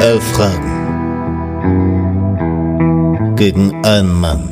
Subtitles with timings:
[0.00, 0.70] Elf Fragen
[3.36, 4.48] gegen einen Mann.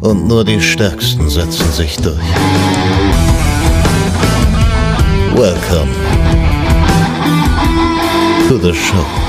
[0.00, 2.16] Und nur die Stärksten setzen sich durch.
[5.34, 5.92] Welcome
[8.48, 9.25] to the show.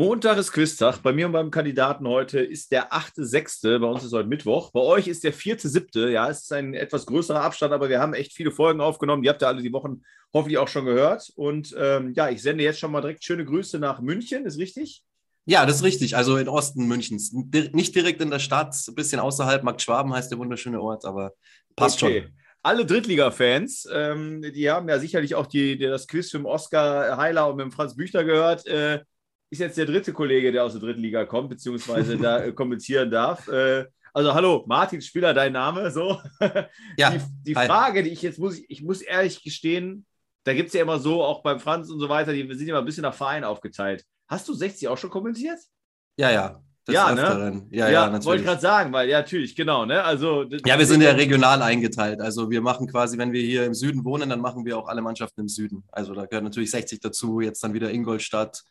[0.00, 1.02] Montag ist Quiztag.
[1.02, 3.80] Bei mir und beim Kandidaten heute ist der 8.6.
[3.80, 4.70] Bei uns ist heute Mittwoch.
[4.70, 6.08] Bei euch ist der 4.7.
[6.08, 9.22] Ja, es ist ein etwas größerer Abstand, aber wir haben echt viele Folgen aufgenommen.
[9.22, 10.00] Die habt ihr alle die Wochen
[10.32, 11.30] hoffentlich auch schon gehört.
[11.36, 14.46] Und ähm, ja, ich sende jetzt schon mal direkt schöne Grüße nach München.
[14.46, 15.02] Ist richtig?
[15.44, 16.16] Ja, das ist richtig.
[16.16, 17.34] Also in Osten Münchens.
[17.34, 19.62] Nicht direkt in der Stadt, ein bisschen außerhalb.
[19.62, 21.34] Markt Schwaben heißt der wunderschöne Ort, aber
[21.76, 22.22] passt okay.
[22.22, 22.32] schon
[22.62, 27.16] alle Drittliga-Fans, ähm, die haben ja sicherlich auch die, die, das Quiz mit dem Oscar
[27.16, 28.66] Heiler und mit dem Franz Büchner gehört.
[28.66, 29.00] Äh,
[29.50, 33.10] ist jetzt der dritte Kollege, der aus der dritten Liga kommt, beziehungsweise da äh, kommentieren
[33.10, 33.48] darf.
[33.48, 35.90] Äh, also hallo, Martin Spieler, dein Name.
[35.90, 36.20] So.
[36.96, 40.06] Ja, die, die Frage, die ich jetzt muss, ich muss ehrlich gestehen,
[40.44, 42.78] da gibt es ja immer so, auch beim Franz und so weiter, die sind immer
[42.78, 44.04] ein bisschen nach Verein aufgeteilt.
[44.28, 45.58] Hast du 60 auch schon kommentiert?
[46.16, 46.62] Ja, ja.
[46.88, 47.66] ja, ne?
[47.70, 49.84] ja, ja, ja wollte ich gerade sagen, weil ja, natürlich, genau.
[49.84, 50.02] Ne?
[50.02, 52.20] Also, ja, wir sind ja regional eingeteilt.
[52.20, 55.02] Also wir machen quasi, wenn wir hier im Süden wohnen, dann machen wir auch alle
[55.02, 55.84] Mannschaften im Süden.
[55.92, 58.64] Also da gehört natürlich 60 dazu, jetzt dann wieder Ingolstadt,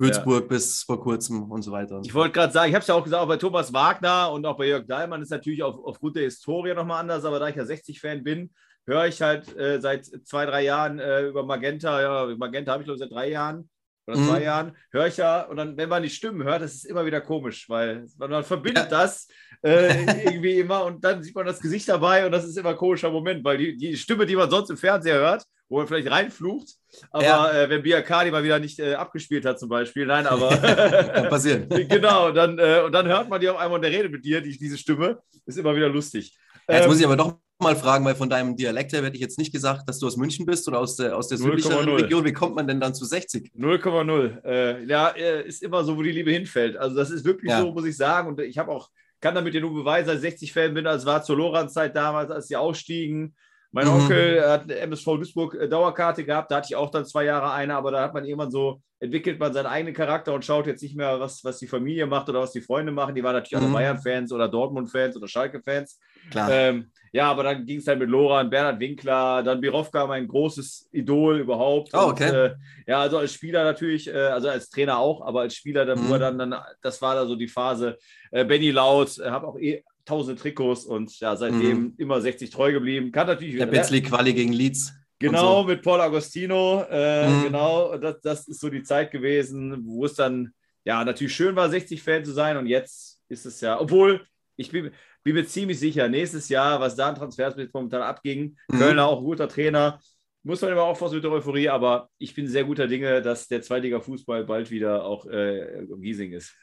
[0.00, 0.48] Würzburg ja.
[0.48, 2.00] bis vor kurzem und so weiter.
[2.02, 4.46] ich wollte gerade sagen, ich habe es ja auch gesagt, auch bei Thomas Wagner und
[4.46, 7.56] auch bei Jörg Dahlmann ist natürlich auf, aufgrund der Historie nochmal anders, aber da ich
[7.56, 8.50] ja 60-Fan bin,
[8.86, 12.86] höre ich halt äh, seit zwei, drei Jahren äh, über Magenta, ja, Magenta habe ich
[12.86, 13.68] glaube seit drei Jahren
[14.06, 14.28] oder mhm.
[14.28, 17.04] zwei Jahren, höre ich ja, und dann, wenn man die Stimmen hört, das ist immer
[17.04, 18.98] wieder komisch, weil man, man verbindet ja.
[18.98, 19.28] das
[19.62, 22.76] äh, irgendwie immer und dann sieht man das Gesicht dabei und das ist immer ein
[22.76, 26.10] komischer Moment, weil die, die Stimme, die man sonst im Fernseher hört, wo man vielleicht
[26.10, 26.74] reinflucht.
[27.12, 27.52] Aber ja.
[27.52, 30.48] äh, wenn Biakadi mal wieder nicht äh, abgespielt hat, zum Beispiel, nein, aber.
[31.14, 31.68] Kann passieren.
[31.68, 34.42] genau, dann, äh, und dann hört man die auf einmal und der redet mit dir,
[34.42, 35.22] die, diese Stimme.
[35.46, 36.36] Ist immer wieder lustig.
[36.68, 39.22] Jetzt ähm, muss ich aber doch mal fragen, weil von deinem Dialekt her hätte ich
[39.22, 42.24] jetzt nicht gesagt, dass du aus München bist oder aus der, aus der südlichen Region.
[42.24, 43.52] Wie kommt man denn dann zu 60?
[43.56, 44.44] 0,0.
[44.44, 46.76] Äh, ja, äh, ist immer so, wo die Liebe hinfällt.
[46.76, 47.60] Also, das ist wirklich ja.
[47.60, 48.28] so, muss ich sagen.
[48.28, 50.84] Und ich habe auch, kann damit ja nur beweisen, dass ich 60 Fan bin.
[50.84, 53.36] Das war zur Loran-Zeit damals, als sie ausstiegen.
[53.72, 53.92] Mein mhm.
[53.92, 57.52] Onkel hat eine MSV Duisburg äh, Dauerkarte gehabt, da hatte ich auch dann zwei Jahre
[57.52, 60.82] eine, aber da hat man irgendwann so, entwickelt man seinen eigenen Charakter und schaut jetzt
[60.82, 63.14] nicht mehr, was, was die Familie macht oder was die Freunde machen.
[63.14, 63.74] Die waren natürlich mhm.
[63.74, 65.98] alle Bayern-Fans oder Dortmund-Fans oder Schalke-Fans.
[66.34, 70.90] Ähm, ja, aber dann ging es halt mit Loran, Bernhard Winkler, dann Birovka, mein großes
[70.92, 71.90] Idol überhaupt.
[71.94, 72.28] Oh, okay.
[72.28, 72.54] Und, äh,
[72.86, 76.18] ja, also als Spieler natürlich, äh, also als Trainer auch, aber als Spieler, dann, mhm.
[76.18, 77.96] dann, dann, das war da so die Phase.
[78.30, 81.94] Äh, Benny Laut, äh, habe auch eh tausend Trikots und ja, seitdem mhm.
[81.98, 83.12] immer 60 treu geblieben.
[83.12, 83.56] Kann natürlich.
[83.56, 84.92] Champions League Quali gegen Leeds.
[85.20, 85.68] Genau, so.
[85.68, 86.84] mit Paul Agostino.
[86.90, 87.42] Äh, mhm.
[87.44, 90.52] Genau, das, das ist so die Zeit gewesen, wo es dann
[90.84, 92.56] ja natürlich schön war, 60-Fan zu sein.
[92.56, 94.26] Und jetzt ist es ja, obwohl
[94.56, 94.90] ich bin,
[95.22, 98.78] bin mir ziemlich sicher, nächstes Jahr, was da an Transfers momentan abging, mhm.
[98.78, 100.00] Kölner auch ein guter Trainer.
[100.42, 103.62] Muss man immer aufpassen mit der Euphorie, aber ich bin sehr guter Dinge, dass der
[103.62, 106.56] Zweitliga-Fußball bald wieder auch äh, Giesing ist.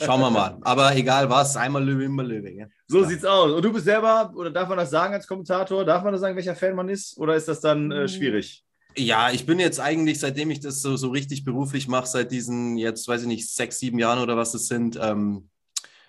[0.00, 0.58] Schauen wir mal.
[0.62, 2.50] Aber egal was, einmal Löwe, immer Löwe.
[2.50, 2.66] Ja?
[2.86, 3.08] So ja.
[3.08, 3.52] sieht's aus.
[3.52, 5.84] Und du bist selber, oder darf man das sagen als Kommentator?
[5.84, 7.16] Darf man das sagen, welcher Fan man ist?
[7.18, 8.64] Oder ist das dann äh, schwierig?
[8.96, 12.76] Ja, ich bin jetzt eigentlich, seitdem ich das so, so richtig beruflich mache, seit diesen
[12.76, 15.48] jetzt, weiß ich nicht, sechs, sieben Jahren oder was es sind, ähm,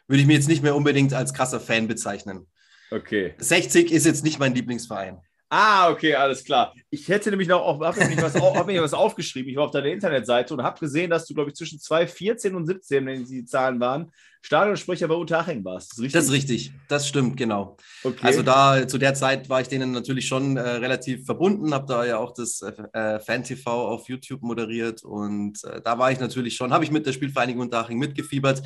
[0.08, 2.48] würde ich mich jetzt nicht mehr unbedingt als krasser Fan bezeichnen.
[2.92, 3.36] Okay.
[3.38, 5.20] 60 ist jetzt nicht mein Lieblingsverein.
[5.52, 6.76] Ah, okay, alles klar.
[6.92, 9.50] Ich hätte nämlich noch auch, habe mir, was, hab mir was aufgeschrieben.
[9.50, 12.68] Ich war auf deiner Internetseite und habe gesehen, dass du, glaube ich, zwischen 2014 und
[12.68, 14.12] 17, wenn die Zahlen waren,
[14.42, 15.92] Stadionsprecher bei Unterhaching warst.
[15.92, 16.14] Das ist richtig?
[16.14, 16.74] Das ist richtig.
[16.88, 17.78] Das stimmt, genau.
[18.04, 18.26] Okay.
[18.26, 22.06] Also da zu der Zeit war ich denen natürlich schon äh, relativ verbunden, habe da
[22.06, 26.74] ja auch das äh, Fan-TV auf YouTube moderiert und äh, da war ich natürlich schon,
[26.74, 28.64] habe ich mit der Spielvereinigung Unterhaching mitgefiebert.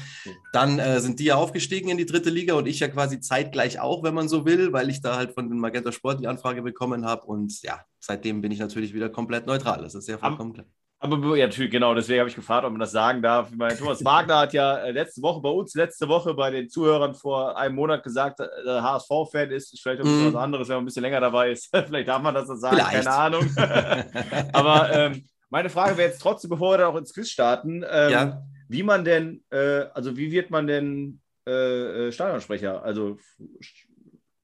[0.52, 3.80] Dann äh, sind die ja aufgestiegen in die dritte Liga und ich ja quasi zeitgleich
[3.80, 6.62] auch, wenn man so will, weil ich da halt von den Magenta Sport die Anfrage
[6.62, 9.82] bekommen habe und ja, seitdem bin ich natürlich wieder komplett neutral.
[9.82, 10.68] Das ist ja vollkommen klar.
[11.04, 13.52] Aber ja, natürlich, genau, deswegen habe ich gefragt, ob man das sagen darf.
[13.52, 16.70] Ich meine, Thomas Wagner hat ja äh, letzte Woche bei uns, letzte Woche bei den
[16.70, 20.28] Zuhörern vor einem Monat gesagt, äh, der HSV-Fan ist vielleicht auch mm.
[20.28, 21.70] was anderes, wenn man ein bisschen länger dabei ist.
[21.88, 23.04] vielleicht darf man das so sagen, vielleicht.
[23.04, 23.50] keine Ahnung.
[24.54, 28.10] Aber ähm, meine Frage wäre jetzt trotzdem, bevor wir dann auch ins Quiz starten, ähm,
[28.10, 28.42] ja.
[28.70, 32.82] wie man denn, äh, also wie wird man denn äh, äh Stadionsprecher?
[32.82, 33.18] Also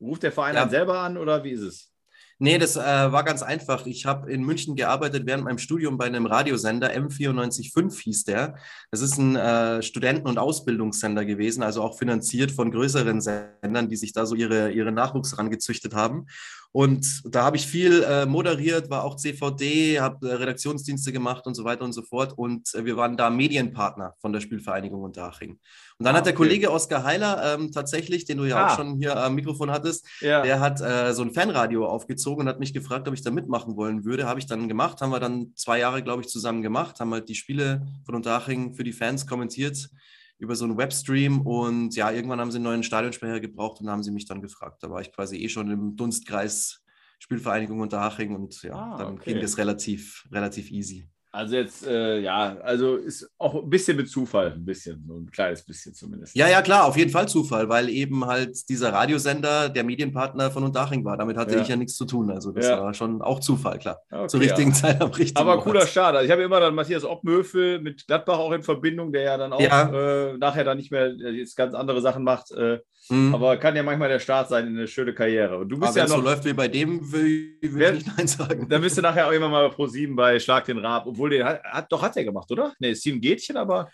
[0.01, 0.61] ruft der Verein ja.
[0.61, 1.93] dann selber an oder wie ist es?
[2.41, 3.85] Nee, das äh, war ganz einfach.
[3.85, 8.55] Ich habe in München gearbeitet während meinem Studium bei einem Radiosender, M945 hieß der.
[8.91, 13.97] Das ist ein äh, Studenten- und Ausbildungssender gewesen, also auch finanziert von größeren Sendern, die
[13.97, 16.27] sich da so ihre, ihre Nachwuchs rangezüchtet haben.
[16.71, 21.55] Und da habe ich viel äh, moderiert, war auch CVD, habe äh, Redaktionsdienste gemacht und
[21.55, 22.37] so weiter und so fort.
[22.37, 25.59] Und äh, wir waren da Medienpartner von der Spielvereinigung Unterhaching.
[25.99, 26.43] Und dann ah, hat der okay.
[26.43, 28.67] Kollege Oskar Heiler ähm, tatsächlich, den du ja ah.
[28.67, 30.41] auch schon hier am Mikrofon hattest, ja.
[30.43, 33.75] der hat äh, so ein Fanradio aufgezogen und hat mich gefragt, ob ich da mitmachen
[33.75, 34.25] wollen würde.
[34.25, 37.27] Habe ich dann gemacht, haben wir dann zwei Jahre, glaube ich, zusammen gemacht, haben halt
[37.27, 39.89] die Spiele von Unterhaching für die Fans kommentiert
[40.37, 44.03] über so einen Webstream und ja, irgendwann haben sie einen neuen Stadionsprecher gebraucht und haben
[44.03, 44.81] sie mich dann gefragt.
[44.81, 46.81] Da war ich quasi eh schon im Dunstkreis
[47.19, 49.33] Spielvereinigung Unterhaching und ja, ah, dann okay.
[49.33, 51.09] ging das relativ, relativ easy.
[51.31, 55.29] Also jetzt, äh, ja, also ist auch ein bisschen mit Zufall, ein bisschen, so ein
[55.29, 56.35] kleines bisschen zumindest.
[56.35, 60.63] Ja, ja, klar, auf jeden Fall Zufall, weil eben halt dieser Radiosender der Medienpartner von
[60.63, 61.17] Unterhaching war.
[61.17, 61.61] Damit hatte ja.
[61.61, 62.31] ich ja nichts zu tun.
[62.31, 62.81] Also das ja.
[62.81, 63.99] war schon auch Zufall, klar.
[64.09, 64.75] Okay, Zur richtigen ja.
[64.75, 65.65] Zeit am richtigen Aber Ort.
[65.65, 66.15] cooler Start.
[66.15, 69.53] Also ich habe immer dann Matthias Obmöfel mit Gladbach auch in Verbindung, der ja dann
[69.53, 72.49] auch äh, nachher dann nicht mehr jetzt ganz andere Sachen macht.
[72.51, 72.79] Äh,
[73.09, 73.33] Mhm.
[73.33, 75.57] Aber kann ja manchmal der Start sein in eine schöne Karriere.
[75.57, 78.27] Und du bist Aber ja noch, so läuft wie bei dem, will, will ich Nein
[78.27, 78.69] sagen.
[78.69, 81.07] Dann bist du nachher auch immer mal Pro 7 bei Schlag den Rab.
[81.07, 82.73] Obwohl, der hat, hat, doch hat er gemacht, oder?
[82.79, 83.89] Ne, Steven Gätchen, aber.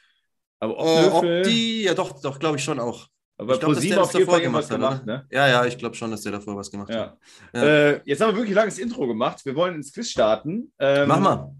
[0.59, 3.07] Aber ob die, ja doch, doch, glaube ich schon auch.
[3.38, 5.27] Aber ich glaube, dass der das davor gemacht hat, gemacht, ne?
[5.29, 7.00] Ja, ja, ich glaube schon, dass der davor was gemacht ja.
[7.00, 7.18] hat.
[7.53, 7.63] Ja.
[7.63, 9.45] Äh, jetzt haben wir wirklich langes Intro gemacht.
[9.45, 10.71] Wir wollen ins Quiz starten.
[10.79, 11.56] Ähm, Mach mal.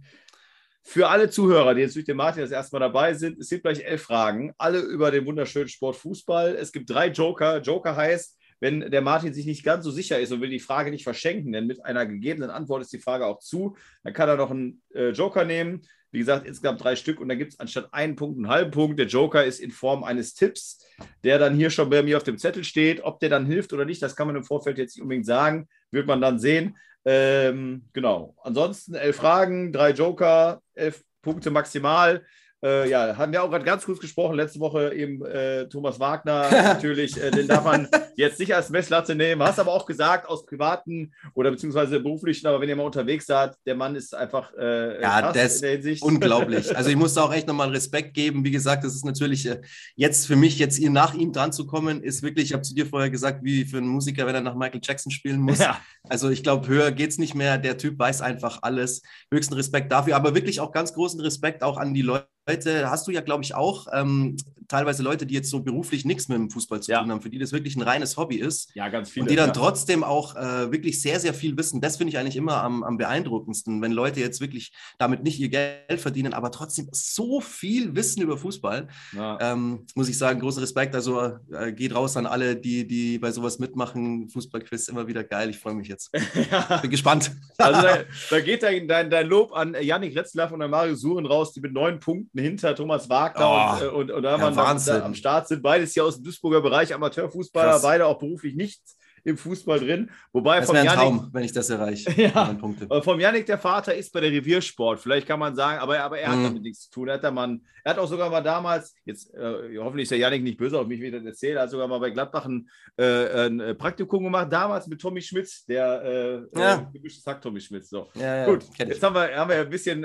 [0.88, 3.64] Für alle Zuhörer, die jetzt durch den Martin das erste Mal dabei sind, es gibt
[3.64, 6.56] gleich elf Fragen, alle über den wunderschönen Sport Fußball.
[6.56, 7.60] Es gibt drei Joker.
[7.60, 10.92] Joker heißt, wenn der Martin sich nicht ganz so sicher ist und will die Frage
[10.92, 14.38] nicht verschenken, denn mit einer gegebenen Antwort ist die Frage auch zu, dann kann er
[14.38, 15.82] noch einen äh, Joker nehmen.
[16.12, 19.00] Wie gesagt, insgesamt drei Stück und dann gibt es anstatt einen Punkt einen halben Punkt.
[19.00, 20.86] Der Joker ist in Form eines Tipps,
[21.24, 23.04] der dann hier schon bei mir auf dem Zettel steht.
[23.04, 25.68] Ob der dann hilft oder nicht, das kann man im Vorfeld jetzt nicht unbedingt sagen,
[25.90, 26.78] wird man dann sehen.
[27.06, 28.36] Ähm, genau.
[28.42, 32.25] Ansonsten elf Fragen, drei Joker, elf Punkte maximal.
[32.66, 36.50] Äh, ja, haben wir auch gerade ganz kurz gesprochen, letzte Woche eben äh, Thomas Wagner
[36.52, 39.44] natürlich, äh, den darf man jetzt nicht als Messlatte nehmen.
[39.44, 43.56] Hast aber auch gesagt, aus privaten oder beziehungsweise beruflichen, aber wenn ihr mal unterwegs seid,
[43.68, 46.02] der Mann ist einfach äh, ja, das Hinsicht.
[46.02, 46.76] unglaublich.
[46.76, 48.44] Also ich muss da auch echt nochmal Respekt geben.
[48.44, 49.62] Wie gesagt, das ist natürlich äh,
[49.96, 52.88] jetzt für mich, jetzt nach ihm dran zu kommen, ist wirklich, ich habe zu dir
[52.88, 55.60] vorher gesagt, wie für einen Musiker, wenn er nach Michael Jackson spielen muss.
[55.60, 55.80] Ja.
[56.10, 57.60] Also ich glaube, höher geht es nicht mehr.
[57.60, 59.04] Der Typ weiß einfach alles.
[59.32, 63.08] Höchsten Respekt dafür, aber wirklich auch ganz großen Respekt auch an die Leute Leute, hast
[63.08, 64.38] du ja, glaube ich, auch ähm,
[64.68, 67.02] teilweise Leute, die jetzt so beruflich nichts mit dem Fußball zu ja.
[67.02, 68.72] tun haben, für die das wirklich ein reines Hobby ist.
[68.76, 69.24] Ja, ganz viele.
[69.24, 69.54] Und die dann ja.
[69.54, 71.82] trotzdem auch äh, wirklich sehr, sehr viel wissen.
[71.82, 75.50] Das finde ich eigentlich immer am, am, beeindruckendsten, wenn Leute jetzt wirklich damit nicht ihr
[75.50, 78.88] Geld verdienen, aber trotzdem so viel wissen über Fußball.
[79.14, 79.38] Ja.
[79.42, 80.96] Ähm, muss ich sagen, großen Respekt.
[80.96, 84.30] Also äh, geht raus an alle, die, die bei sowas mitmachen.
[84.30, 85.50] Fußballquiz immer wieder geil.
[85.50, 86.12] Ich freue mich jetzt.
[86.82, 87.32] Bin gespannt.
[87.58, 87.98] also da,
[88.30, 91.62] da geht dein, dein, dein, Lob an Yannick Retzlaff und an Mario Suren raus, die
[91.62, 95.06] mit neun Punkten Minuten hinter Thomas Wagner oh, und, äh, und, und da ja, da
[95.06, 95.64] am Start sind.
[95.64, 97.82] Beides hier aus dem Duisburger Bereich, Amateurfußballer, Krass.
[97.82, 100.12] beide auch beruflich nichts im Fußball drin.
[100.32, 102.12] Wobei das vom Janik, Traum, wenn ich das erreiche.
[102.22, 102.56] Ja,
[103.02, 105.00] vom Janik, der Vater, ist bei der Reviersport.
[105.00, 106.44] Vielleicht kann man sagen, aber, aber er hat mhm.
[106.44, 107.08] damit nichts zu tun.
[107.08, 110.20] Er hat, da mal, er hat auch sogar mal damals, jetzt äh, hoffentlich ist der
[110.20, 112.46] Janik nicht böse auf mich, wie ich das erzähle, er hat sogar mal bei Gladbach
[112.46, 116.90] ein, äh, ein äh, Praktikum gemacht, damals mit Tommy Schmitz, der äh, äh ja.
[116.94, 117.90] gemischtes Hack Tommy Schmitz.
[117.90, 118.08] So.
[118.14, 120.04] Ja, ja, Gut, jetzt haben wir, haben wir ein bisschen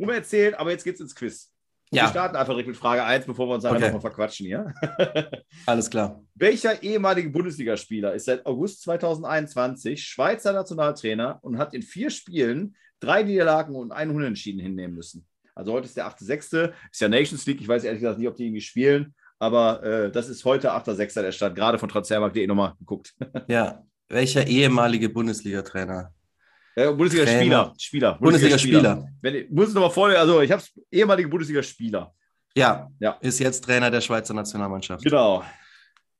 [0.00, 1.52] äh, umerzählt, aber jetzt geht es ins Quiz.
[1.92, 2.04] Ja.
[2.04, 3.74] Wir starten einfach direkt mit Frage 1, bevor wir uns okay.
[3.74, 4.72] einfach mal verquatschen hier.
[5.66, 6.22] Alles klar.
[6.34, 13.24] Welcher ehemalige Bundesligaspieler ist seit August 2021 Schweizer Nationaltrainer und hat in vier Spielen drei
[13.24, 15.26] Niederlagen und einen Unentschieden hinnehmen müssen?
[15.56, 17.60] Also heute ist der 8.6., ist ja Nations League.
[17.60, 21.22] Ich weiß ehrlich gesagt nicht, ob die irgendwie spielen, aber äh, das ist heute 8.6.
[21.22, 23.14] der Stand, gerade von transfermarkt.de nochmal geguckt.
[23.48, 26.14] ja, welcher ehemalige Bundesliga-Trainer?
[26.76, 27.74] Ja, Bundesliga-Spieler.
[27.78, 28.18] Spieler.
[28.18, 28.94] Bundesliga-Spieler.
[29.20, 30.20] Bundesliga muss es nochmal vorlesen.
[30.20, 32.14] Also, ich habe ehemalige Bundesliga-Spieler.
[32.56, 35.04] Ja, ja, ist jetzt Trainer der Schweizer Nationalmannschaft.
[35.04, 35.44] Genau.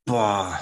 [0.05, 0.59] Boah.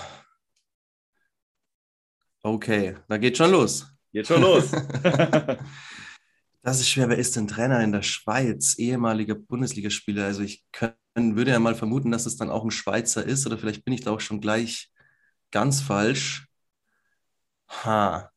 [2.43, 3.87] Okay, da geht schon los.
[4.13, 4.71] Geht schon los.
[6.63, 7.09] das ist schwer.
[7.09, 8.79] Wer ist denn Trainer in der Schweiz?
[8.79, 10.25] Ehemaliger Bundesligaspieler.
[10.25, 13.59] Also ich können, würde ja mal vermuten, dass es dann auch ein Schweizer ist, oder
[13.59, 14.91] vielleicht bin ich da auch schon gleich
[15.51, 16.47] ganz falsch.
[17.85, 18.31] Ha.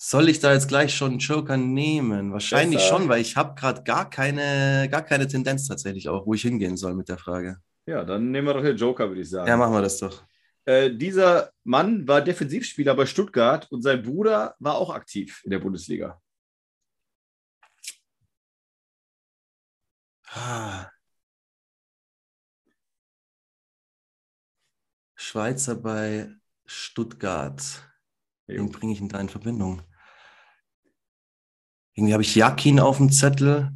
[0.00, 2.32] Soll ich da jetzt gleich schon einen Joker nehmen?
[2.32, 2.88] Wahrscheinlich Besser.
[2.88, 6.76] schon, weil ich habe gerade gar keine, gar keine Tendenz tatsächlich auch, wo ich hingehen
[6.76, 7.58] soll mit der Frage.
[7.84, 9.48] Ja, dann nehmen wir doch den Joker, würde ich sagen.
[9.48, 10.22] Ja, machen wir das doch.
[10.66, 15.58] Äh, dieser Mann war Defensivspieler bei Stuttgart und sein Bruder war auch aktiv in der
[15.58, 16.20] Bundesliga.
[20.30, 20.90] Ah.
[25.16, 26.30] Schweizer bei
[26.66, 27.82] Stuttgart.
[28.46, 29.82] Wen bringe ich denn da in Verbindung?
[31.98, 33.72] Irgendwie habe ich Jakin auf dem Zettel.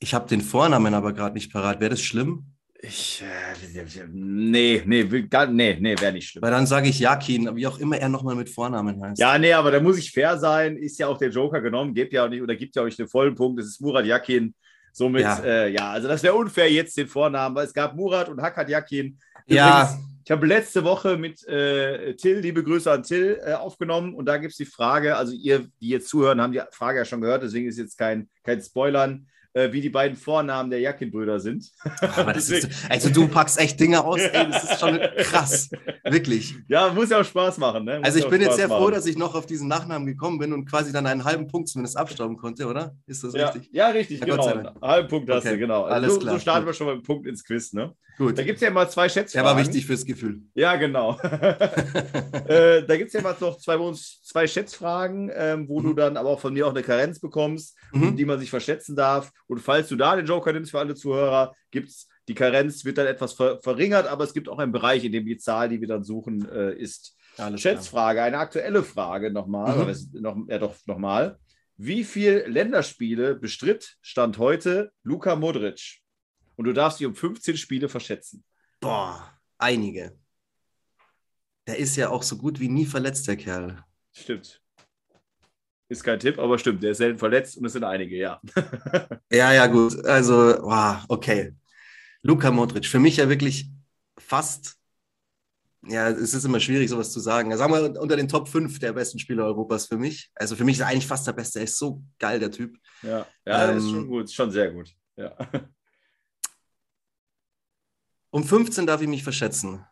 [0.00, 1.78] Ich habe den Vornamen aber gerade nicht parat.
[1.78, 2.46] Wäre das schlimm?
[2.80, 6.42] Ich, äh, nee, nee, nee, nee, wäre nicht schlimm.
[6.42, 9.20] Weil dann sage ich Jakin, wie auch immer er nochmal mit Vornamen heißt.
[9.20, 10.76] Ja, nee, aber da muss ich fair sein.
[10.76, 12.98] Ist ja auch der Joker genommen, gibt ja auch nicht oder gibt ja auch nicht
[12.98, 13.60] den vollen Punkt.
[13.60, 14.52] Das ist Murat Jakin.
[14.92, 18.28] Somit, ja, äh, ja also das wäre unfair jetzt den Vornamen, weil es gab Murat
[18.28, 19.16] und Hakat Jakin.
[19.46, 19.96] Ja.
[20.24, 24.36] Ich habe letzte Woche mit äh, Till, liebe Grüße an Till, äh, aufgenommen und da
[24.36, 27.42] gibt es die Frage, also ihr, die jetzt zuhören, haben die Frage ja schon gehört,
[27.42, 31.70] deswegen ist jetzt kein, kein Spoilern äh, wie die beiden Vornamen der Jakin-Brüder sind.
[32.36, 35.70] ist, also du packst echt Dinge aus, ey, das ist schon krass,
[36.04, 36.54] wirklich.
[36.68, 37.84] Ja, muss ja auch Spaß machen.
[37.84, 38.00] Ne?
[38.02, 38.82] also ich bin jetzt sehr machen.
[38.82, 41.68] froh, dass ich noch auf diesen Nachnamen gekommen bin und quasi dann einen halben Punkt
[41.68, 42.94] zumindest abstauben konnte, oder?
[43.06, 43.70] Ist das ja, richtig?
[43.72, 44.46] Ja, richtig, ja, genau.
[44.46, 45.54] Einen halben Punkt hast okay.
[45.54, 45.82] du, genau.
[45.82, 46.34] Also Alles so, klar.
[46.34, 47.94] So starten wir schon mal mit Punkt ins Quiz, ne?
[48.18, 48.38] Gut.
[48.38, 49.46] Da gibt es ja immer zwei Schätzfragen.
[49.46, 50.42] Der war wichtig fürs Gefühl.
[50.54, 51.18] Ja, genau.
[51.22, 55.84] äh, da gibt es ja immer noch zwei, zwei Schätzfragen, ähm, wo mhm.
[55.84, 58.16] du dann aber auch von mir auch eine Karenz bekommst, mhm.
[58.16, 59.30] die man sich verschätzen darf.
[59.46, 62.98] Und falls du da den Joker nimmst für alle Zuhörer, gibt es die Karenz, wird
[62.98, 65.80] dann etwas ver verringert, aber es gibt auch einen Bereich, in dem die Zahl, die
[65.80, 67.16] wir dann suchen, äh, ist.
[67.38, 68.26] Alles Schätzfrage, klar.
[68.26, 70.20] eine aktuelle Frage nochmal, mhm.
[70.20, 71.38] noch, ja doch nochmal.
[71.78, 76.01] Wie viele Länderspiele bestritt Stand heute Luka Modric?
[76.62, 78.44] Und du darfst dich um 15 Spiele verschätzen.
[78.78, 80.16] Boah, einige.
[81.66, 83.84] Der ist ja auch so gut wie nie verletzt, der Kerl.
[84.12, 84.62] Stimmt.
[85.88, 88.40] Ist kein Tipp, aber stimmt, der ist selten verletzt und es sind einige, ja.
[89.32, 90.04] ja, ja, gut.
[90.04, 91.52] Also, wow, okay.
[92.22, 93.68] Luka Modric, für mich ja wirklich
[94.16, 94.76] fast,
[95.88, 97.56] ja, es ist immer schwierig, sowas zu sagen.
[97.56, 100.30] Sagen wir unter den Top 5 der besten Spieler Europas für mich.
[100.36, 101.58] Also für mich ist er eigentlich fast der Beste.
[101.58, 102.78] Er ist so geil, der Typ.
[103.02, 104.94] Ja, ja ähm, ist schon gut, ist schon sehr gut.
[105.16, 105.36] Ja.
[108.32, 109.84] Um 15 darf ich mich verschätzen.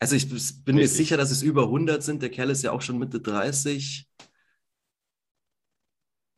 [0.00, 0.74] Also ich bin Richtig.
[0.74, 2.20] mir sicher, dass es über 100 sind.
[2.20, 4.10] Der Kerl ist ja auch schon Mitte 30.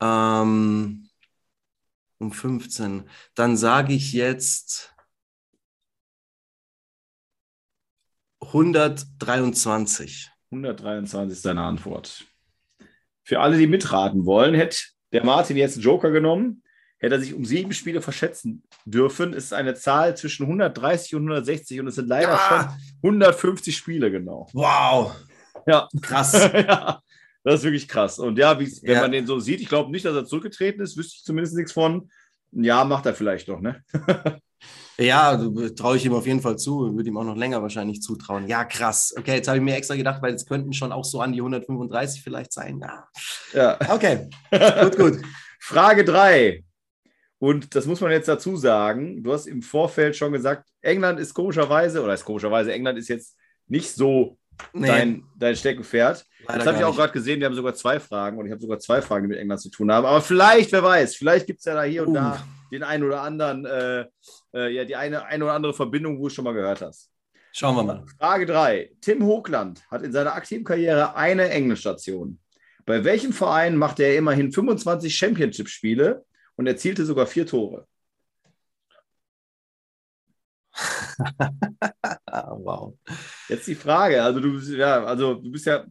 [0.00, 1.08] Ähm,
[2.18, 3.08] um 15.
[3.34, 4.94] Dann sage ich jetzt
[8.42, 10.30] 123.
[10.50, 12.26] 123 ist deine Antwort.
[13.22, 14.78] Für alle, die mitraten wollen, hätte
[15.12, 16.62] der Martin jetzt einen Joker genommen
[16.98, 19.32] hätte er sich um sieben Spiele verschätzen dürfen.
[19.32, 22.48] Ist eine Zahl zwischen 130 und 160 und es sind leider ja.
[22.48, 24.48] schon 150 Spiele genau.
[24.52, 25.14] Wow.
[25.66, 25.88] Ja.
[26.02, 26.32] Krass.
[26.52, 27.00] ja,
[27.44, 28.18] das ist wirklich krass.
[28.18, 29.02] Und ja, wie, wenn ja.
[29.02, 31.72] man den so sieht, ich glaube nicht, dass er zurückgetreten ist, wüsste ich zumindest nichts
[31.72, 32.10] von.
[32.54, 33.84] Ein Jahr macht er vielleicht noch, ne?
[34.98, 35.36] ja,
[35.76, 36.96] traue ich ihm auf jeden Fall zu.
[36.96, 38.48] Würde ihm auch noch länger wahrscheinlich zutrauen.
[38.48, 39.14] Ja, krass.
[39.16, 41.40] Okay, jetzt habe ich mir extra gedacht, weil es könnten schon auch so an die
[41.40, 42.80] 135 vielleicht sein.
[42.80, 43.08] Ja.
[43.52, 43.78] ja.
[43.90, 44.30] Okay.
[44.80, 45.18] gut, gut.
[45.60, 46.64] Frage 3.
[47.38, 49.22] Und das muss man jetzt dazu sagen.
[49.22, 53.36] Du hast im Vorfeld schon gesagt, England ist komischerweise, oder ist komischerweise, England ist jetzt
[53.68, 54.38] nicht so
[54.72, 54.88] nee.
[54.88, 56.24] dein, dein Steckenpferd.
[56.46, 58.60] Leider das habe ich auch gerade gesehen, wir haben sogar zwei Fragen und ich habe
[58.60, 60.06] sogar zwei Fragen, die mit England zu tun haben.
[60.06, 62.14] Aber vielleicht, wer weiß, vielleicht gibt es ja da hier und uh.
[62.14, 64.04] da den einen oder anderen, äh,
[64.54, 67.10] äh, ja, die eine, eine oder andere Verbindung, wo du schon mal gehört hast.
[67.52, 68.04] Schauen wir mal.
[68.18, 68.90] Frage 3.
[69.00, 72.38] Tim Hochland hat in seiner aktiven Karriere eine Englischstation.
[72.84, 76.24] Bei welchem Verein machte er immerhin 25 Championship-Spiele
[76.58, 77.86] und erzielte sogar vier Tore.
[82.58, 82.94] wow.
[83.48, 85.84] Jetzt die Frage, also du bist ja, also du bist ja,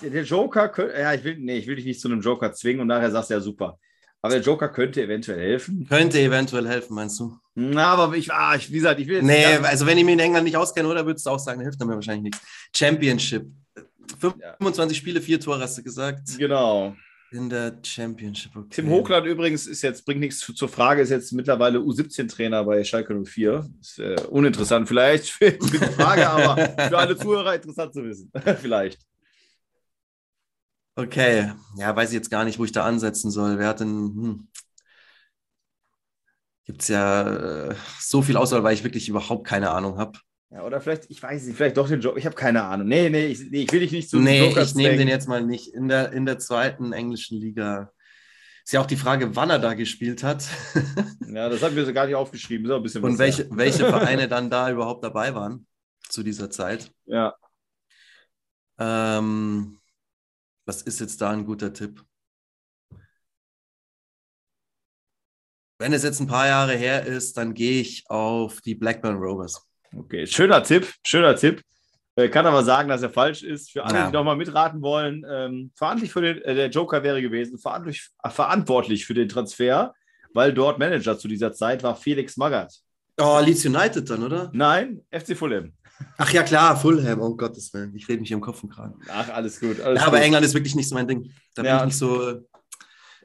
[0.00, 2.88] der Joker, ja, ich will, nee, ich will dich nicht zu einem Joker zwingen und
[2.88, 3.78] nachher sagst du ja super.
[4.22, 5.86] Aber der Joker könnte eventuell helfen.
[5.86, 7.36] Könnte eventuell helfen, meinst du?
[7.54, 9.26] Na, aber ich, ah, ich wie gesagt, ich will jetzt.
[9.26, 11.78] Nee, also wenn ich mich in England nicht auskenne, oder würdest du auch sagen, hilft
[11.80, 12.40] mir wahrscheinlich nichts.
[12.74, 13.46] Championship.
[14.18, 15.00] 25 ja.
[15.00, 16.38] Spiele, vier Tore, hast du gesagt.
[16.38, 16.96] Genau.
[17.32, 18.54] In der Championship.
[18.54, 18.68] Okay.
[18.70, 23.20] Tim Hochland übrigens ist jetzt, bringt nichts zur Frage, ist jetzt mittlerweile U17-Trainer bei Schalke
[23.24, 23.68] 04.
[23.80, 26.56] Ist äh, uninteressant vielleicht für die Frage, aber
[26.88, 28.30] für alle Zuhörer interessant zu wissen.
[28.60, 29.00] vielleicht.
[30.94, 33.58] Okay, ja, weiß ich jetzt gar nicht, wo ich da ansetzen soll.
[33.58, 33.88] Wer hat denn.
[33.88, 34.48] Hm.
[36.64, 40.18] Gibt es ja äh, so viel Auswahl, weil ich wirklich überhaupt keine Ahnung habe.
[40.50, 42.18] Ja, oder vielleicht, ich weiß nicht, vielleicht doch den Joker.
[42.18, 42.86] Ich habe keine Ahnung.
[42.86, 44.18] Nee, nee ich, nee, ich will dich nicht so.
[44.18, 45.74] Nee, Joker ich nehme den jetzt mal nicht.
[45.74, 47.92] In der, in der zweiten englischen Liga
[48.64, 50.44] ist ja auch die Frage, wann er da gespielt hat.
[51.28, 52.66] ja, das haben wir so gar nicht aufgeschrieben.
[52.66, 55.66] So ein bisschen Und welche, welche Vereine dann da überhaupt dabei waren
[56.08, 56.92] zu dieser Zeit.
[57.06, 57.34] Ja.
[58.78, 59.78] Ähm,
[60.64, 62.04] was ist jetzt da ein guter Tipp?
[65.78, 69.66] Wenn es jetzt ein paar Jahre her ist, dann gehe ich auf die Blackburn Rovers.
[69.94, 71.62] Okay, schöner Tipp, schöner Tipp.
[72.16, 73.72] Äh, kann aber sagen, dass er falsch ist.
[73.72, 74.06] Für alle, ja.
[74.06, 78.30] die nochmal mitraten wollen, ähm, verantwortlich für den, äh, der Joker wäre gewesen, verantwortlich, äh,
[78.30, 79.94] verantwortlich für den Transfer,
[80.32, 82.80] weil dort Manager zu dieser Zeit war Felix Magath.
[83.20, 84.50] Oh, Leeds United dann, oder?
[84.54, 85.72] Nein, FC Fulham.
[86.18, 87.94] Ach ja, klar, Fulham, um Gottes Willen.
[87.94, 88.94] Ich rede mich im Kopf und Kragen.
[89.08, 89.80] Ach, alles gut.
[89.80, 91.30] Alles ja, aber England ist wirklich nicht so mein Ding.
[91.54, 91.78] Da ja.
[91.78, 92.42] bin ich nicht so.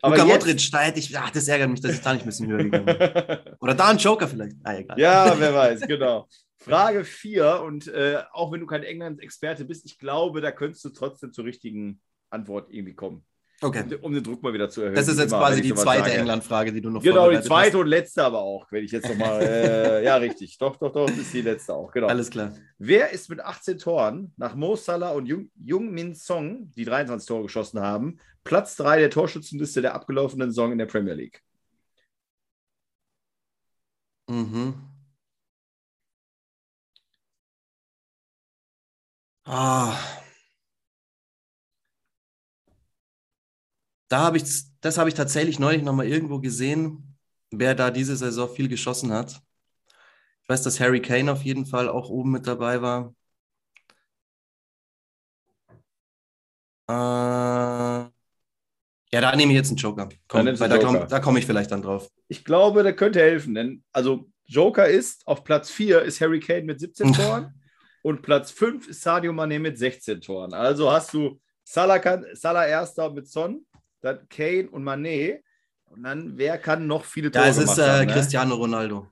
[0.02, 0.46] Aber Luka jetzt...
[0.46, 2.64] Modric, da hätte ich, ach, das ärgert mich, dass ich da nicht ein bisschen höher
[2.64, 2.96] gegangen bin.
[3.60, 4.56] Oder da ein Joker vielleicht.
[4.64, 5.00] Ah, egal.
[5.00, 6.28] Ja, wer weiß, genau.
[6.62, 10.90] Frage 4 und äh, auch wenn du kein England-Experte bist, ich glaube, da könntest du
[10.90, 13.26] trotzdem zur richtigen Antwort irgendwie kommen.
[13.64, 13.84] Okay.
[13.84, 14.96] Um, um, den Druck mal wieder zu erhöhen.
[14.96, 17.82] Das ist jetzt immer, quasi die zweite England-Frage, die du noch Genau, die zweite hast.
[17.82, 19.42] und letzte aber auch, wenn ich jetzt nochmal.
[19.44, 20.58] äh, ja, richtig.
[20.58, 21.92] Doch, doch, doch, das ist die letzte auch.
[21.92, 22.08] Genau.
[22.08, 22.54] Alles klar.
[22.80, 27.28] Wer ist mit 18 Toren nach Mo Salah und Jung, Jung Min Song, die 23
[27.28, 31.44] Tore geschossen haben, Platz 3 der Torschützenliste der abgelaufenen Saison in der Premier League?
[34.28, 34.91] Mhm.
[39.54, 40.00] Ah.
[44.08, 44.44] Da habe ich,
[44.80, 47.18] das habe ich tatsächlich neulich nochmal irgendwo gesehen,
[47.50, 49.42] wer da diese Saison viel geschossen hat.
[50.44, 53.14] Ich weiß, dass Harry Kane auf jeden Fall auch oben mit dabei war.
[56.88, 58.12] Äh, ja,
[59.12, 60.08] da nehme ich jetzt einen Joker.
[60.30, 62.10] Komm, weil da komme komm ich vielleicht dann drauf.
[62.30, 66.64] Ich glaube, der könnte helfen, denn also Joker ist auf Platz 4 ist Harry Kane
[66.64, 67.61] mit 17 Toren
[68.02, 70.54] und Platz 5 ist Sadio Mane mit 16 Toren.
[70.54, 72.02] Also hast du Salah,
[72.34, 73.66] Salah erster mit Son,
[74.02, 75.42] dann Kane und Mané.
[75.86, 77.58] Und dann, wer kann noch viele Tore machen?
[77.58, 78.14] Ja, es ist äh, haben, ne?
[78.14, 79.08] Cristiano Ronaldo.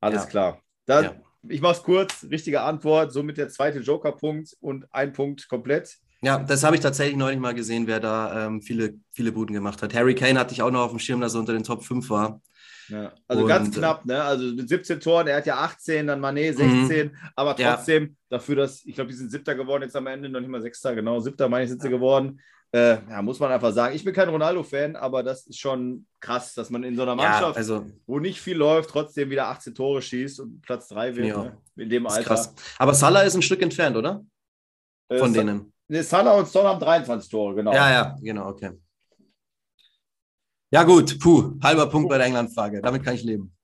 [0.00, 0.28] Alles ja.
[0.28, 0.62] klar.
[0.86, 1.14] Dann, ja.
[1.48, 2.26] Ich mache es kurz.
[2.30, 3.12] Richtige Antwort.
[3.12, 5.98] Somit der zweite Joker-Punkt und ein Punkt komplett.
[6.22, 9.82] Ja, das habe ich tatsächlich neulich mal gesehen, wer da ähm, viele, viele Buden gemacht
[9.82, 9.94] hat.
[9.94, 12.08] Harry Kane hatte ich auch noch auf dem Schirm, dass er unter den Top 5
[12.08, 12.40] war.
[12.88, 14.22] Ja, also und, ganz knapp, ne?
[14.22, 17.16] Also mit 17 Toren, er hat ja 18, dann Manet 16, mhm.
[17.34, 18.10] aber trotzdem ja.
[18.28, 20.94] dafür, dass, ich glaube, die sind Siebter geworden jetzt am Ende, noch nicht mal Sechster,
[20.94, 22.40] genau, Siebter meine ich sind sie geworden.
[22.74, 23.94] Äh, ja, muss man einfach sagen.
[23.94, 27.54] Ich bin kein Ronaldo-Fan, aber das ist schon krass, dass man in so einer Mannschaft,
[27.54, 31.28] ja, also, wo nicht viel läuft, trotzdem wieder 18 Tore schießt und Platz 3 wird.
[31.28, 31.44] Ja.
[31.44, 31.58] Ne?
[31.76, 32.24] In dem Alter.
[32.24, 32.52] Krass.
[32.76, 34.24] Aber Salah ist ein Stück entfernt, oder?
[35.08, 35.72] Äh, Von äh, denen.
[35.86, 37.72] Ne, Salah und Son haben 23 Tore, genau.
[37.72, 38.72] Ja, ja, genau, okay.
[40.74, 42.82] Ja, gut, puh, halber Punkt bei der England-Frage.
[42.82, 43.54] Damit kann ich leben.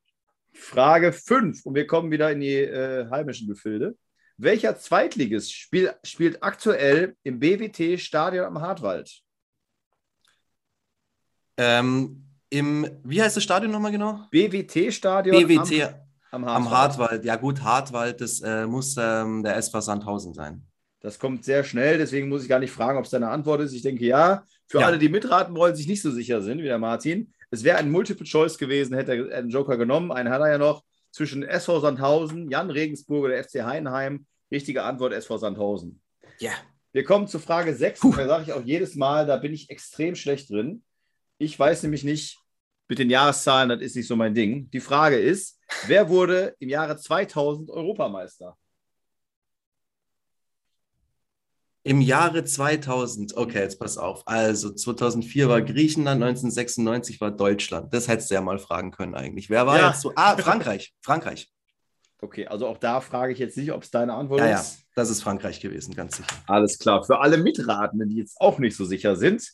[0.53, 3.97] Frage 5 und wir kommen wieder in die äh, heimischen Gefilde.
[4.37, 9.13] Welcher Zweitligist spiel, spielt aktuell im BWT-Stadion am Hartwald?
[11.57, 14.29] Ähm, Im, wie heißt das Stadion nochmal genau?
[14.31, 15.93] BWT-Stadion BWT
[16.31, 16.55] am, am, Hartwald.
[16.55, 17.25] am, Hartwald.
[17.25, 20.65] Ja gut, Hartwald, das äh, muss ähm, der SV Sandhausen sein.
[21.01, 23.73] Das kommt sehr schnell, deswegen muss ich gar nicht fragen, ob es deine Antwort ist.
[23.73, 24.45] Ich denke ja.
[24.71, 24.87] Für ja.
[24.87, 27.33] alle, die mitraten wollen, sich nicht so sicher sind wie der Martin.
[27.51, 30.13] Es wäre ein Multiple Choice gewesen, hätte er einen Joker genommen.
[30.13, 34.27] Einen hat er ja noch zwischen SV Sandhausen, Jan Regensburg oder FC Heidenheim.
[34.53, 36.01] Richtige Antwort SV Sandhausen.
[36.39, 36.53] Ja.
[36.93, 38.01] Wir kommen zu Frage 6.
[38.01, 40.85] Da sage ich auch jedes Mal, da bin ich extrem schlecht drin.
[41.39, 42.39] Ich weiß nämlich nicht,
[42.87, 44.71] mit den Jahreszahlen, das ist nicht so mein Ding.
[44.71, 48.57] Die Frage ist, wer wurde im Jahre 2000 Europameister?
[51.83, 54.23] Im Jahre 2000, okay, jetzt pass auf.
[54.27, 57.95] Also 2004 war Griechenland, 1996 war Deutschland.
[57.95, 59.49] Das hättest du ja mal fragen können eigentlich.
[59.49, 59.89] Wer war ja.
[59.89, 60.13] jetzt so?
[60.15, 60.93] Ah, Frankreich.
[61.01, 61.51] Frankreich.
[62.21, 64.81] Okay, also auch da frage ich jetzt nicht, ob es deine Antwort ja, ist.
[64.81, 66.29] Ja, das ist Frankreich gewesen, ganz sicher.
[66.47, 67.03] Alles klar.
[67.03, 69.51] Für alle Mitratenden, die jetzt auch nicht so sicher sind,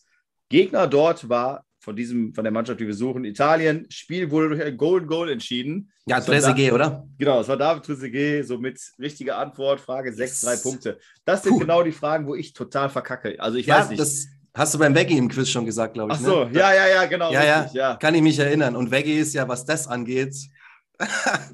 [0.49, 3.87] Gegner dort war von diesem, von der Mannschaft, die wir suchen, Italien.
[3.91, 5.93] Spiel wurde durch ein Golden Goal entschieden.
[6.05, 7.07] Ja, Trezeguet, oder?
[7.17, 10.99] Genau, es war David Trezeguet, somit richtige Antwort, Frage 6, 3 Punkte.
[11.25, 11.61] Das sind Puh.
[11.61, 13.37] genau die Fragen, wo ich total verkacke.
[13.39, 14.01] Also ich ja, weiß nicht.
[14.01, 16.19] Das hast du beim Veggie im Quiz schon gesagt, glaube ich.
[16.19, 16.59] Ach so, ne?
[16.59, 17.31] ja, ja, ja, genau.
[17.31, 18.75] Ja, richtig, ja, ja, kann ich mich erinnern.
[18.75, 20.35] Und Veggie ist ja, was das angeht,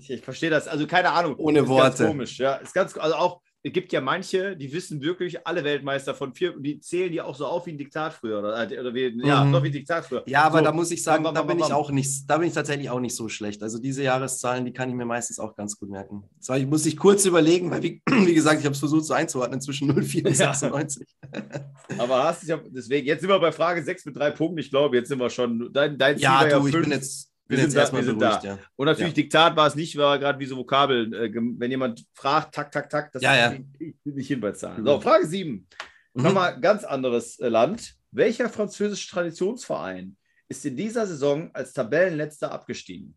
[0.01, 0.66] ich, ich verstehe das.
[0.66, 1.35] Also keine Ahnung.
[1.37, 2.05] Ohne ist Worte.
[2.05, 2.55] Ganz komisch, ja.
[2.55, 6.59] Ist ganz, also auch, es gibt ja manche, die wissen wirklich alle Weltmeister von vier,
[6.59, 8.40] die zählen die auch so auf wie ein Diktat früher.
[8.40, 9.25] Oder, äh, oder wie, mhm.
[9.25, 10.25] ja, noch wie ein Diktat früher.
[10.27, 12.38] Ja, aber so, da muss ich sagen, bam, bam, da bin ich auch nicht, da
[12.38, 13.62] bin ich tatsächlich auch nicht so schlecht.
[13.62, 16.25] Also diese Jahreszahlen, die kann ich mir meistens auch ganz gut merken.
[16.40, 19.14] So, ich muss ich kurz überlegen, weil wie, wie gesagt, ich habe es versucht so
[19.14, 21.07] einzuordnen zwischen 04 und 96.
[21.98, 24.59] aber hast du ja, deswegen, jetzt sind wir bei Frage 6 mit drei Punkten.
[24.59, 27.32] Ich glaube, jetzt sind wir schon, dein, dein Ziel ja, du, ja ich bin jetzt
[27.53, 28.49] wir, sind, da, wir sind beruhigt, da.
[28.49, 28.59] Ja.
[28.77, 29.23] Und natürlich ja.
[29.23, 31.12] Diktat war es nicht, war gerade wie so Vokabeln.
[31.12, 33.57] Äh, wenn jemand fragt, tak, tak, tak, das ja, ja.
[33.79, 34.85] Ich, nicht hin bei Zahlen.
[34.85, 35.67] So, Frage 7.
[36.15, 36.23] Mhm.
[36.23, 37.95] Nochmal ganz anderes äh, Land.
[38.11, 40.17] Welcher französische Traditionsverein
[40.49, 43.17] ist in dieser Saison als Tabellenletzter abgestiegen?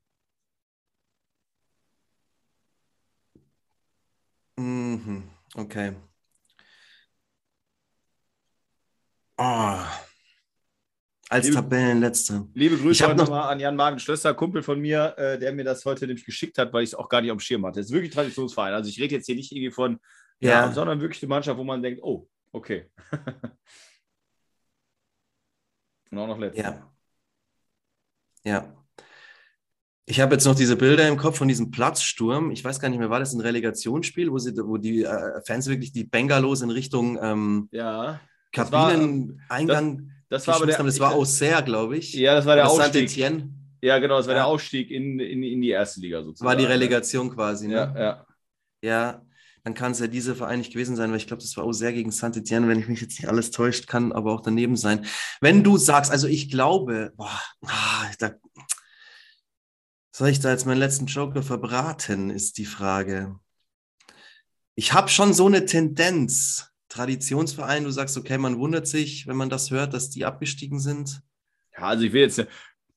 [4.58, 5.24] Mhm.
[5.56, 5.94] Okay.
[9.38, 9.78] Oh.
[11.30, 12.48] Als liebe, Tabellenletzter.
[12.54, 15.84] Liebe Grüße heute nochmal an Jan Magen Schlösser, Kumpel von mir, äh, der mir das
[15.84, 17.80] heute nämlich geschickt hat, weil ich es auch gar nicht am Schirm hatte.
[17.80, 18.74] Es ist wirklich Traditionsverein.
[18.74, 20.00] Also ich rede jetzt hier nicht irgendwie von,
[20.40, 20.50] ja.
[20.52, 22.92] ja sondern wirklich eine Mannschaft, wo man denkt, oh, okay.
[26.12, 26.62] Und auch noch letzter.
[26.62, 26.92] Ja.
[28.44, 28.86] Ja.
[30.06, 32.52] Ich habe jetzt noch diese Bilder im Kopf von diesem Platzsturm.
[32.52, 35.66] Ich weiß gar nicht mehr, war das ein Relegationsspiel, wo, sie, wo die äh, Fans
[35.66, 38.22] wirklich die Bengalos in Richtung ähm, ja.
[38.52, 40.82] Kabineneingang Das war aber der.
[40.82, 42.14] Das war Auxerre, glaube ich.
[42.14, 43.16] Ja, das war der Ausstieg.
[43.82, 44.40] Ja, genau, das war ja.
[44.40, 46.48] der Ausstieg in, in, in die erste Liga sozusagen.
[46.48, 47.76] War die Relegation quasi, ne?
[47.76, 48.26] Ja, ja.
[48.82, 49.26] Ja,
[49.64, 51.72] dann kann es ja dieser Verein nicht gewesen sein, weil ich glaube, das war auch
[51.72, 55.06] sehr gegen Saint-Etienne, wenn ich mich jetzt nicht alles täuscht, kann aber auch daneben sein.
[55.42, 58.36] Wenn du sagst, also ich glaube, boah, ah, da,
[60.16, 63.40] soll ich da jetzt meinen letzten Joker verbraten, ist die Frage.
[64.76, 66.72] Ich habe schon so eine Tendenz.
[66.96, 71.22] Traditionsverein, du sagst, okay, man wundert sich, wenn man das hört, dass die abgestiegen sind.
[71.74, 72.48] Ja, also ich will jetzt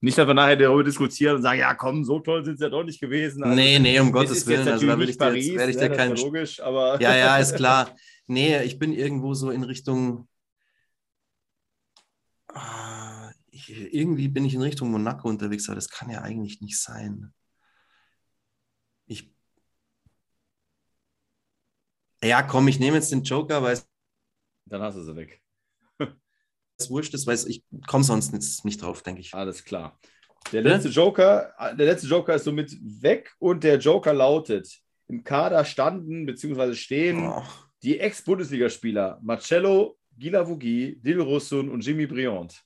[0.00, 2.70] nicht, dass wir nachher darüber diskutieren und sagen, ja komm, so toll sind sie ja
[2.70, 3.42] doch nicht gewesen.
[3.42, 4.68] Also, nee, nee, um Gottes Willen.
[4.68, 6.16] Also da will ich Paris, dir, jetzt, werde ich dir keinen.
[6.16, 6.98] Logisch, aber.
[7.00, 7.94] Ja, ja, ist klar.
[8.30, 10.28] Nee, ich bin irgendwo so in Richtung.
[12.48, 16.78] Ah, ich, irgendwie bin ich in Richtung Monaco unterwegs, aber das kann ja eigentlich nicht
[16.78, 17.32] sein.
[19.06, 19.32] Ich.
[22.22, 23.78] Ja, komm, ich nehme jetzt den Joker, weil.
[24.68, 25.42] Dann hast du sie weg
[26.78, 28.32] es wurscht ist, weil ich komme sonst
[28.64, 29.34] nicht, drauf, denke ich.
[29.34, 29.98] Alles klar.
[30.52, 35.64] Der letzte, Joker, der letzte Joker ist somit weg und der Joker lautet: Im Kader
[35.64, 36.74] standen bzw.
[36.74, 37.42] stehen oh.
[37.82, 42.62] die Ex-Bundesligaspieler Marcello, Gilavugui, Dil Russun und Jimmy Briand.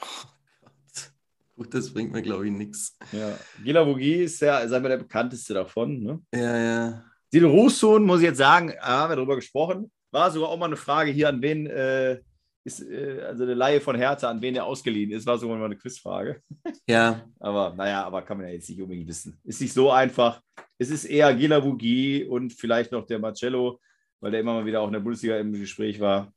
[0.00, 0.04] Oh
[1.56, 2.96] Gut, das bringt mir, glaube ich, nichts.
[3.10, 6.02] Ja, Gilavugui ist ja, ist einmal der bekannteste davon.
[6.02, 6.22] Ne?
[6.32, 7.04] Ja, ja.
[7.32, 10.76] Dil Russun, muss ich jetzt sagen, haben wir darüber gesprochen, war sogar auch mal eine
[10.76, 11.66] Frage hier an wen.
[11.66, 12.20] Äh,
[12.64, 15.64] ist äh, also eine Laie von Hertha, an wen er ausgeliehen ist, war sogar mal
[15.64, 16.42] eine Quizfrage.
[16.86, 17.26] Ja.
[17.40, 19.40] aber naja, aber kann man ja jetzt nicht unbedingt wissen.
[19.44, 20.40] Ist nicht so einfach.
[20.78, 23.80] Es ist eher Gila Bugi und vielleicht noch der Marcello,
[24.20, 26.32] weil der immer mal wieder auch in der Bundesliga im Gespräch war.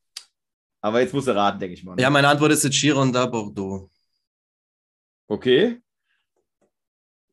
[0.82, 1.96] Aber jetzt muss er raten, denke ich mal.
[1.96, 2.02] Ne?
[2.02, 3.90] Ja, meine Antwort ist jetzt Chiron da Bordeaux.
[5.28, 5.82] Okay.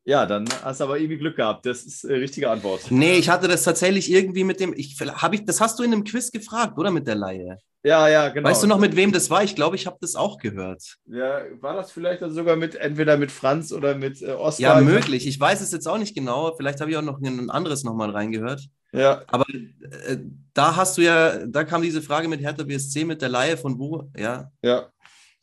[0.05, 1.65] Ja, dann hast du aber irgendwie Glück gehabt.
[1.65, 2.87] Das ist eine richtige Antwort.
[2.89, 4.73] Nee, ich hatte das tatsächlich irgendwie mit dem.
[4.73, 6.91] Ich, ich, das hast du in einem Quiz gefragt, oder?
[6.91, 7.57] Mit der Laie.
[7.85, 8.49] Ja, ja, genau.
[8.49, 9.43] Weißt du noch, mit wem das war?
[9.43, 10.97] Ich glaube, ich habe das auch gehört.
[11.05, 14.77] Ja, war das vielleicht also sogar mit entweder mit Franz oder mit äh, Oskar?
[14.77, 15.27] Ja, möglich.
[15.27, 16.53] Ich weiß es jetzt auch nicht genau.
[16.55, 18.69] Vielleicht habe ich auch noch ein anderes nochmal reingehört.
[18.93, 19.23] Ja.
[19.27, 20.17] Aber äh,
[20.53, 23.77] da hast du ja, da kam diese Frage mit Hertha BSC mit der Laie von
[23.77, 24.09] wo?
[24.15, 24.51] Ja.
[24.61, 24.89] Ja.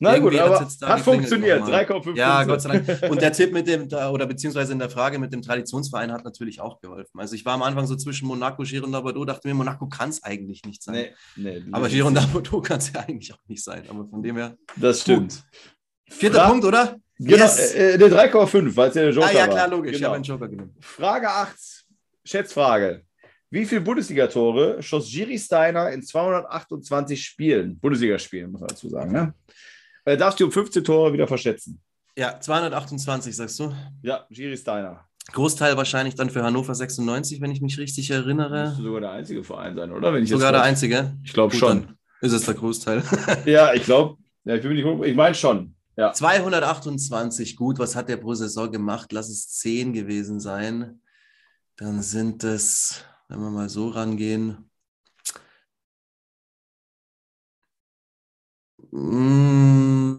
[0.01, 1.61] Na gut, aber hat funktioniert.
[1.61, 2.15] 3,5.
[2.15, 3.03] Ja, Gott sei Dank.
[3.11, 6.59] Und der Tipp mit dem, oder beziehungsweise in der Frage mit dem Traditionsverein hat natürlich
[6.59, 7.19] auch geholfen.
[7.19, 10.23] Also ich war am Anfang so zwischen Monaco, Girondin Bordeaux, dachte mir, Monaco kann es
[10.23, 10.95] eigentlich nicht sein.
[10.95, 13.83] Nee, nee, aber Girondin Bordeaux kann es ja eigentlich auch nicht sein.
[13.89, 14.57] Aber von dem her.
[14.75, 15.33] Das stimmt.
[15.33, 16.15] Gut.
[16.15, 16.95] Vierter Fra Punkt, oder?
[17.19, 17.75] Genau, yes.
[17.75, 19.29] äh, der 3,5, weil es ja der Joker war.
[19.29, 19.91] Ah ja, klar, logisch.
[19.91, 19.97] Genau.
[19.97, 20.75] Ich habe einen Joker genommen.
[20.79, 21.55] Frage 8,
[22.25, 23.03] Schätzfrage.
[23.51, 27.77] Wie viele Bundesligatore schoss Giri Steiner in 228 Spielen?
[27.77, 29.11] Bundesligaspielen, muss man dazu sagen.
[29.11, 29.33] Ne?
[30.05, 31.81] Äh, darfst du um 15 Tore wieder verschätzen.
[32.15, 33.73] Ja, 228, sagst du?
[34.01, 35.05] Ja, Giri Steiner.
[35.31, 38.69] Großteil wahrscheinlich dann für Hannover 96, wenn ich mich richtig erinnere.
[38.69, 40.13] Müsste sogar der einzige Verein sein, oder?
[40.13, 41.17] Wenn ich sogar der einzige?
[41.23, 41.95] Ich glaube schon.
[42.21, 43.03] Ist es der Großteil?
[43.45, 45.75] ja, ich glaube, ja, ich, ich meine schon.
[45.95, 46.13] Ja.
[46.13, 49.11] 228, gut, was hat der pro Saison gemacht?
[49.11, 51.01] Lass es 10 gewesen sein.
[51.77, 54.70] Dann sind es, wenn wir mal so rangehen,
[58.91, 60.15] Mm,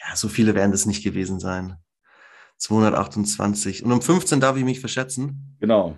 [0.00, 1.76] ja, so viele werden es nicht gewesen sein.
[2.56, 3.84] 228.
[3.84, 5.56] Und um 15 darf ich mich verschätzen.
[5.60, 5.96] Genau.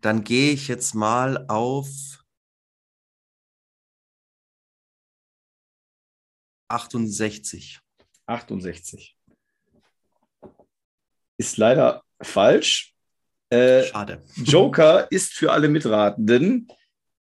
[0.00, 1.88] Dann gehe ich jetzt mal auf
[6.68, 7.80] 68.
[8.26, 9.16] 68.
[11.36, 12.94] Ist leider falsch.
[13.50, 14.24] Äh, Schade.
[14.36, 16.68] Joker ist für alle Mitratenden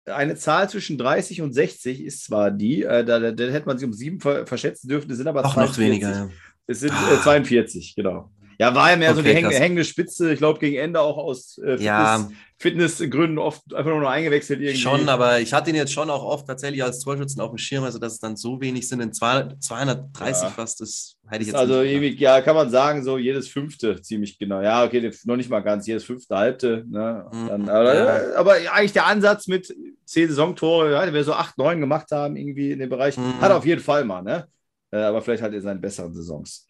[0.09, 3.77] eine Zahl zwischen 30 und 60 ist zwar die, äh, da, da, da, hätte man
[3.77, 5.77] sich um sieben ver verschätzen dürfen, es sind aber Auch 42.
[5.77, 6.29] noch weniger, ja.
[6.67, 8.29] Es sind äh, 42, genau.
[8.61, 11.17] Ja, war ja mehr okay, so die häng hängende Spitze, ich glaube, gegen Ende auch
[11.17, 12.29] aus äh, Fitness, ja.
[12.57, 14.81] Fitnessgründen oft einfach nur noch eingewechselt irgendwie.
[14.81, 17.85] Schon, aber ich hatte ihn jetzt schon auch oft tatsächlich als Torschützen auf dem Schirm,
[17.85, 20.49] also dass es dann so wenig sind, in 230 ja.
[20.49, 24.37] fast, das hätte ich jetzt Also ewig, ja, kann man sagen, so jedes fünfte ziemlich
[24.37, 24.59] genau.
[24.59, 26.83] Ja, okay, noch nicht mal ganz, jedes fünfte, halbte.
[26.89, 27.27] Ne?
[27.31, 27.47] Mhm.
[27.47, 28.35] Dann, aber, ja.
[28.35, 32.71] aber, eigentlich der Ansatz mit zehn Saisontore, ja, wir so acht, neun gemacht haben, irgendwie
[32.71, 33.39] in dem Bereich, mhm.
[33.39, 34.49] hat auf jeden Fall mal, ne?
[34.91, 36.67] Äh, aber vielleicht hat er seine besseren Saisons.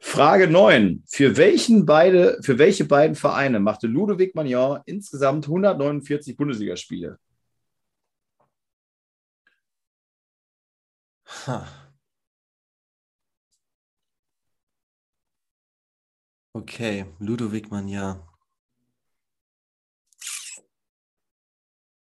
[0.00, 1.02] Frage 9.
[1.06, 7.18] Für, welchen beide, für welche beiden Vereine machte Ludovic Magnon insgesamt 149 Bundesligaspiele?
[11.46, 11.66] Ha.
[16.54, 18.22] Okay, Ludovic Magnon.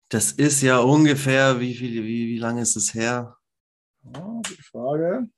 [0.09, 3.37] Das ist ja ungefähr, wie, viel, wie, wie lange ist es her?
[4.03, 5.29] Oh, gute Frage.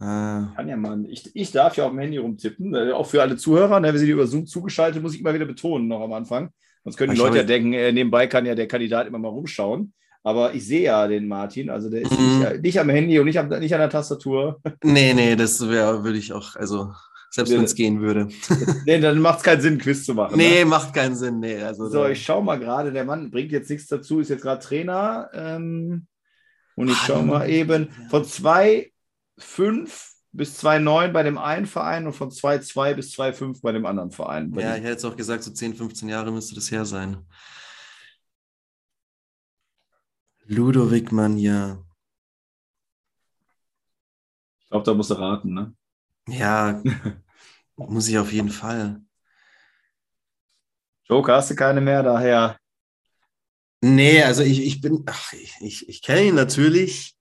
[0.00, 0.52] Ah.
[0.54, 1.04] Kann ja mal.
[1.08, 3.80] Ich, ich darf ja auf dem Handy rumtippen, äh, auch für alle Zuhörer.
[3.80, 6.50] Ne, wir sind über Zoom zugeschaltet, muss ich immer wieder betonen, noch am Anfang.
[6.84, 9.92] Sonst können die Leute ja denken, äh, nebenbei kann ja der Kandidat immer mal rumschauen.
[10.22, 12.38] Aber ich sehe ja den Martin, also der ist mhm.
[12.38, 14.60] nicht, nicht, am Handy und nicht, am, nicht an der Tastatur.
[14.84, 16.92] Nee, nee, das wäre, würde ich auch, also
[17.30, 18.28] selbst wenn es gehen würde.
[18.86, 20.36] nee, dann macht es keinen Sinn, Quiz zu machen.
[20.36, 20.64] Nee, ne?
[20.64, 21.40] macht keinen Sinn.
[21.40, 24.42] Nee, also so, ich schaue mal gerade, der Mann bringt jetzt nichts dazu, ist jetzt
[24.42, 25.28] gerade Trainer.
[25.34, 26.06] Ähm,
[26.74, 28.24] und ich schaue mal eben von
[29.38, 34.10] 2,5 bis 2,9 bei dem einen Verein und von 2,2 bis 2,5 bei dem anderen
[34.10, 34.52] Verein.
[34.54, 37.26] Ja, ich hätte jetzt auch gesagt, so 10, 15 Jahre müsste das her sein.
[40.44, 41.84] Ludovic Manja.
[44.60, 45.74] Ich glaube, da musst du raten, ne?
[46.26, 46.82] Ja,
[47.76, 49.02] muss ich auf jeden Fall.
[51.04, 52.58] Joker hast du keine mehr, daher.
[53.80, 57.17] Nee, also ich, ich bin, ach, ich, ich, ich kenne ihn natürlich.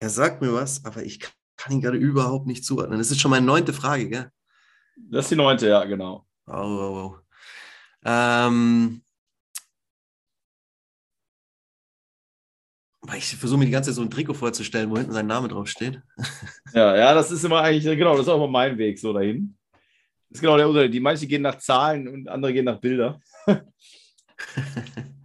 [0.00, 1.20] Er sagt mir was, aber ich
[1.56, 2.98] kann ihn gerade überhaupt nicht zuordnen.
[2.98, 4.30] Das ist schon meine neunte Frage, gell?
[4.96, 6.26] Das ist die neunte, ja, genau.
[6.46, 7.18] Oh, oh, oh.
[8.04, 9.04] Ähm,
[13.12, 16.00] Ich versuche mir die ganze Zeit so ein Trikot vorzustellen, wo hinten sein Name draufsteht.
[16.72, 19.56] Ja, ja, das ist immer eigentlich, genau, das ist auch immer mein Weg so dahin.
[20.28, 20.94] Das ist genau der Unterschied.
[20.94, 23.20] Die manche gehen nach Zahlen und andere gehen nach Bilder.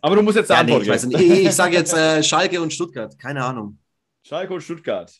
[0.00, 3.18] Aber du musst jetzt ja, nee, ich, ich, ich sage jetzt äh, Schalke und Stuttgart.
[3.18, 3.78] Keine Ahnung.
[4.22, 5.12] Schalke und Stuttgart.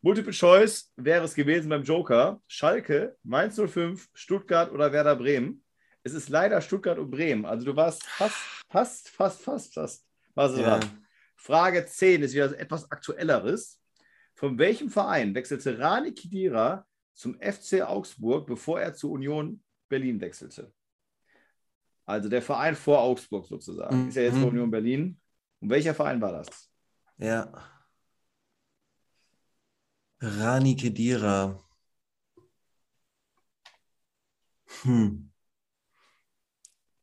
[0.00, 2.40] Multiple Choice wäre es gewesen beim Joker.
[2.46, 5.62] Schalke, Mainz 05, Stuttgart oder Werder Bremen.
[6.02, 7.44] Es ist leider Stuttgart und Bremen.
[7.44, 8.36] Also du warst fast,
[8.68, 10.06] fast, fast, fast, fast.
[10.34, 10.80] Was ist ja.
[11.36, 13.80] Frage 10 ist wieder etwas Aktuelleres.
[14.34, 20.72] Von welchem Verein wechselte Rani Kidira zum FC Augsburg, bevor er zur Union Berlin wechselte?
[22.08, 24.04] Also der Verein vor Augsburg sozusagen.
[24.04, 24.08] Mhm.
[24.08, 25.20] Ist ja jetzt vor Union Berlin.
[25.60, 26.70] Und welcher Verein war das?
[27.18, 27.52] Ja.
[30.18, 31.62] Rani Kedira.
[34.82, 35.30] Hm.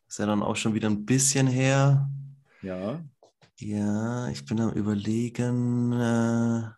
[0.08, 2.10] Ist ja dann auch schon wieder ein bisschen her.
[2.64, 3.00] Ja.
[3.60, 5.94] Ja, ich bin am Überlegen.
[5.94, 6.72] Äh,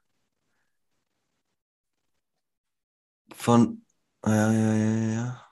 [3.33, 3.85] von.
[4.25, 5.46] Ja, ja, ja, ja.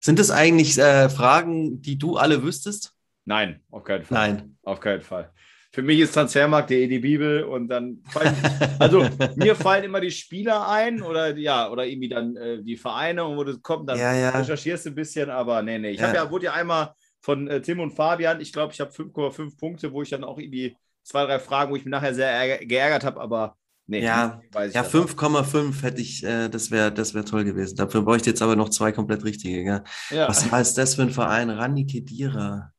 [0.00, 2.94] Sind das eigentlich äh, Fragen, die du alle wüsstest?
[3.26, 4.32] Nein, auf keinen Fall.
[4.32, 4.56] Nein.
[4.62, 5.30] Auf keinen Fall.
[5.72, 8.34] Für mich ist Transfermarkt der die Bibel und dann fallen,
[8.80, 13.24] also mir fallen immer die Spieler ein oder ja, oder irgendwie dann äh, die Vereine
[13.24, 14.30] und wo das kommt, dann ja, ja.
[14.30, 15.90] recherchierst du ein bisschen, aber nee, nee.
[15.90, 16.08] Ich ja.
[16.08, 18.40] habe ja, wurde ja einmal von äh, Tim und Fabian.
[18.40, 21.76] Ich glaube, ich habe 5,5 Punkte, wo ich dann auch irgendwie zwei, drei Fragen, wo
[21.76, 23.56] ich mich nachher sehr geärgert habe, aber
[23.90, 24.02] nee.
[24.02, 27.76] Ja, ja 5,5 hätte ich, äh, das wäre das wär toll gewesen.
[27.76, 29.64] Dafür bräuchte ich jetzt aber noch zwei komplett richtige.
[29.64, 29.84] Gell?
[30.10, 30.28] Ja.
[30.28, 31.50] Was heißt das für ein Verein?
[31.50, 32.72] Rani Kedira.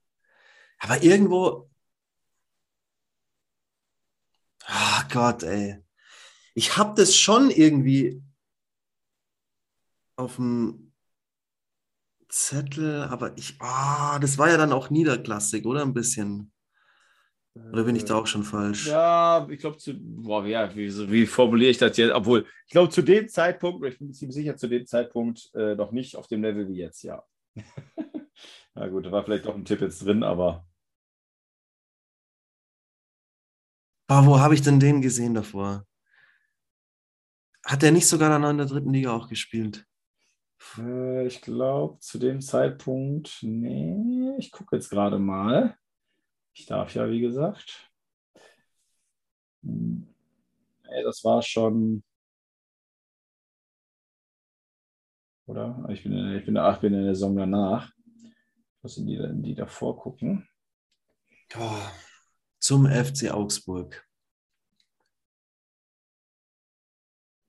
[0.80, 1.70] Aber irgendwo.
[4.66, 5.78] Ach Gott, ey.
[6.54, 8.22] Ich habe das schon irgendwie
[10.16, 10.94] auf dem
[12.30, 15.82] Zettel, aber ich, ah, das war ja dann auch niederklassig, oder?
[15.82, 16.51] Ein bisschen.
[17.54, 18.88] Oder bin ich da auch schon falsch?
[18.88, 22.14] Ja, ich glaube, zu, boah, ja, wie, wie, formuliere ich das jetzt?
[22.14, 25.76] Obwohl, ich glaube, zu dem Zeitpunkt, ich bin mir ziemlich sicher, zu dem Zeitpunkt äh,
[25.76, 27.24] noch nicht auf dem Level wie jetzt, ja.
[28.74, 30.66] Na gut, da war vielleicht doch ein Tipp jetzt drin, aber.
[34.08, 35.86] Ah, wo habe ich denn den gesehen davor?
[37.66, 39.86] Hat der nicht sogar dann in der dritten Liga auch gespielt?
[40.78, 45.78] Äh, ich glaube, zu dem Zeitpunkt, nee, ich gucke jetzt gerade mal.
[46.54, 47.92] Ich darf ja, wie gesagt.
[49.62, 52.04] Nee, das war schon.
[55.46, 55.86] Oder?
[55.90, 57.92] Ich bin, in, ich bin, ach, bin in der Saison danach.
[58.82, 60.48] Was sind die, die davor gucken?
[61.56, 61.82] Oh,
[62.60, 64.08] zum FC Augsburg.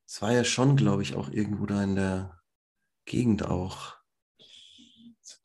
[0.06, 2.38] Es war ja schon, glaube ich, auch irgendwo da in der
[3.06, 4.01] Gegend auch.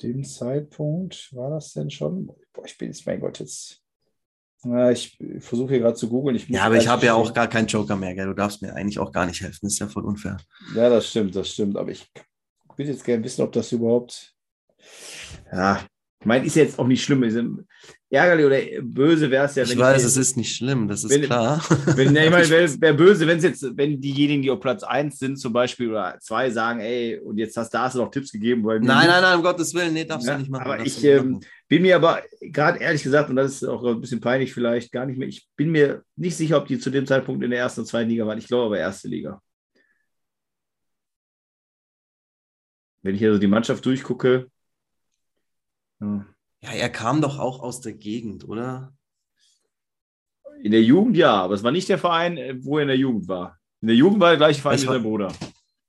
[0.01, 2.27] Dem Zeitpunkt war das denn schon?
[2.53, 3.81] Boah, ich bin jetzt, mein Gott, jetzt.
[4.63, 6.41] Na, ich versuche hier gerade zu googeln.
[6.47, 8.15] ja, aber ich habe ja auch gar keinen Joker mehr.
[8.15, 8.25] Gell?
[8.25, 9.59] Du darfst mir eigentlich auch gar nicht helfen.
[9.61, 10.37] Das ist ja voll unfair.
[10.75, 11.77] Ja, das stimmt, das stimmt.
[11.77, 12.11] Aber ich
[12.75, 14.35] würde jetzt gerne wissen, ob das überhaupt.
[15.51, 15.85] Ja,
[16.27, 17.65] meine, ist jetzt auch nicht schlimm.
[18.09, 21.03] Ärgerlich oder böse wäre es ja, wenn ich weiß, ich, es ist nicht schlimm, das
[21.03, 21.61] ist wenn, klar.
[21.95, 25.17] Wenn, ich meine, wäre wär böse, wenn es jetzt, wenn diejenigen, die auf Platz 1
[25.19, 28.31] sind, zum Beispiel oder 2 sagen, ey, und jetzt hast, da hast du noch Tipps
[28.31, 28.61] gegeben.
[28.61, 30.65] nein, nein, nein, um Gottes Willen, nee, darfst ja, du nicht machen.
[30.65, 34.21] Aber ich ähm, bin mir aber gerade ehrlich gesagt, und das ist auch ein bisschen
[34.21, 37.43] peinlich vielleicht, gar nicht mehr, ich bin mir nicht sicher, ob die zu dem Zeitpunkt
[37.43, 38.37] in der ersten und zweiten Liga waren.
[38.37, 39.41] Ich glaube aber erste Liga.
[43.01, 44.47] Wenn ich also die Mannschaft durchgucke,
[46.01, 46.25] ja.
[46.61, 48.93] ja, er kam doch auch aus der Gegend, oder?
[50.63, 52.97] In der Jugend ja, aber es war nicht der Verein, äh, wo er in der
[52.97, 53.57] Jugend war.
[53.81, 55.31] In der Jugend war der gleiche Verein wie sein Bruder.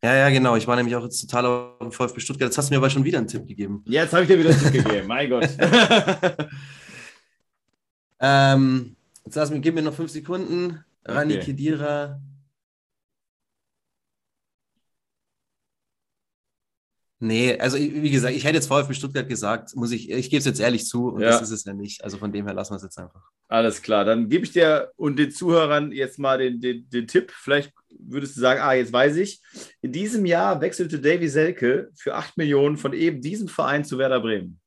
[0.02, 0.56] Ja, ja, genau.
[0.56, 2.48] Ich war nämlich auch jetzt total auf dem VfB Stuttgart.
[2.48, 3.82] Jetzt hast du mir aber schon wieder einen Tipp gegeben.
[3.86, 5.08] Jetzt habe ich dir wieder einen Tipp gegeben.
[5.08, 5.48] Mein Gott.
[8.20, 10.84] ähm, jetzt lass mich, gib mir noch fünf Sekunden.
[11.04, 11.44] Rani okay.
[11.46, 12.20] Kedira.
[17.20, 20.44] Nee, also wie gesagt, ich hätte jetzt VfB Stuttgart gesagt, muss ich, ich gebe es
[20.44, 21.30] jetzt ehrlich zu und ja.
[21.30, 22.04] das ist es ja nicht.
[22.04, 23.22] Also von dem her lassen wir es jetzt einfach.
[23.48, 27.32] Alles klar, dann gebe ich dir und den Zuhörern jetzt mal den, den, den Tipp.
[27.32, 29.42] Vielleicht würdest du sagen, ah, jetzt weiß ich.
[29.80, 34.20] In diesem Jahr wechselte Davy Selke für 8 Millionen von eben diesem Verein zu Werder
[34.20, 34.60] Bremen.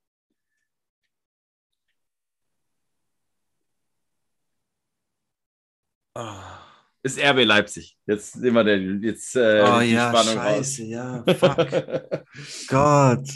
[6.15, 6.60] Oh
[7.03, 7.97] ist RB Leipzig.
[8.05, 9.01] Jetzt sehen wir den.
[9.01, 10.89] Jetzt, äh, oh ja, Spannung scheiße, raus.
[10.89, 12.25] ja, fuck.
[12.67, 13.27] Gott.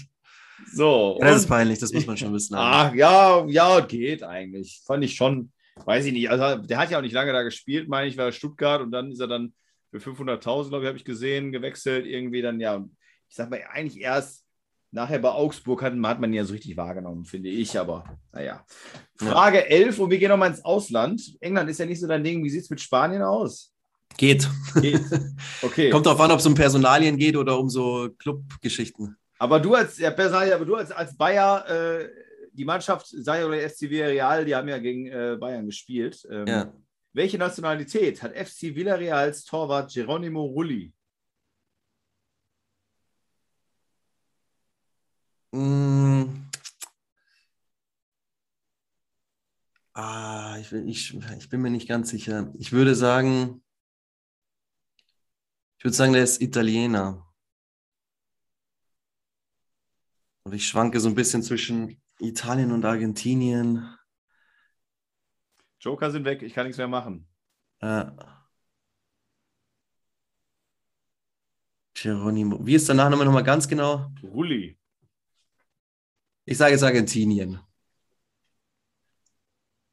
[0.71, 1.17] So.
[1.19, 2.56] Ja, das ist peinlich, das muss man schon wissen.
[2.56, 4.82] Ach, ja, ja, geht eigentlich.
[4.86, 5.51] Fand ich schon,
[5.86, 6.30] weiß ich nicht.
[6.30, 9.12] Also, der hat ja auch nicht lange da gespielt, meine ich, war Stuttgart und dann
[9.12, 9.54] ist er dann
[9.91, 12.06] für 500.000, glaube ich, habe ich gesehen, gewechselt.
[12.06, 12.86] Irgendwie dann, ja,
[13.30, 14.44] ich sag mal, eigentlich erst
[14.91, 18.65] Nachher bei Augsburg hat, hat man ihn ja so richtig wahrgenommen, finde ich, aber naja.
[19.17, 19.63] Frage ja.
[19.65, 21.21] 11 und wir gehen nochmal ins Ausland.
[21.41, 22.43] England ist ja nicht so dein Ding.
[22.43, 23.74] Wie sieht es mit Spanien aus?
[24.17, 24.50] Geht.
[24.82, 25.02] Geht.
[25.62, 25.89] Okay.
[25.89, 29.17] Kommt darauf an, ob es um Personalien geht oder um so Clubgeschichten.
[29.38, 32.10] Aber du als ja, Personalien, aber du als, als Bayer, äh,
[32.54, 36.26] die Mannschaft, sei oder SC Villarreal, die haben ja gegen äh, Bayern gespielt.
[36.32, 36.74] Ähm, ja.
[37.12, 40.93] Welche Nationalität hat FC Villarreals Torwart Geronimo Rulli?
[45.56, 46.50] Mm.
[49.94, 52.52] Ah, ich, ich, ich bin mir nicht ganz sicher.
[52.58, 53.63] Ich würde sagen,
[55.78, 57.26] ich würde sagen, der ist Italiener.
[60.44, 63.98] Und ich schwanke so ein bisschen zwischen Italien und Argentinien.
[65.80, 67.30] Joker sind weg, ich kann nichts mehr machen.
[67.80, 68.08] Äh,
[71.94, 72.65] Geronimo.
[72.65, 74.12] Wie ist der Nachname nochmal ganz genau?
[74.22, 74.78] Rulli.
[76.45, 77.60] Ich sage jetzt Argentinien.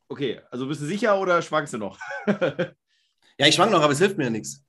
[0.09, 1.99] Okay, also bist du sicher oder schwankst du noch?
[2.27, 4.63] ja, ich schwank noch, aber es hilft mir ja nichts.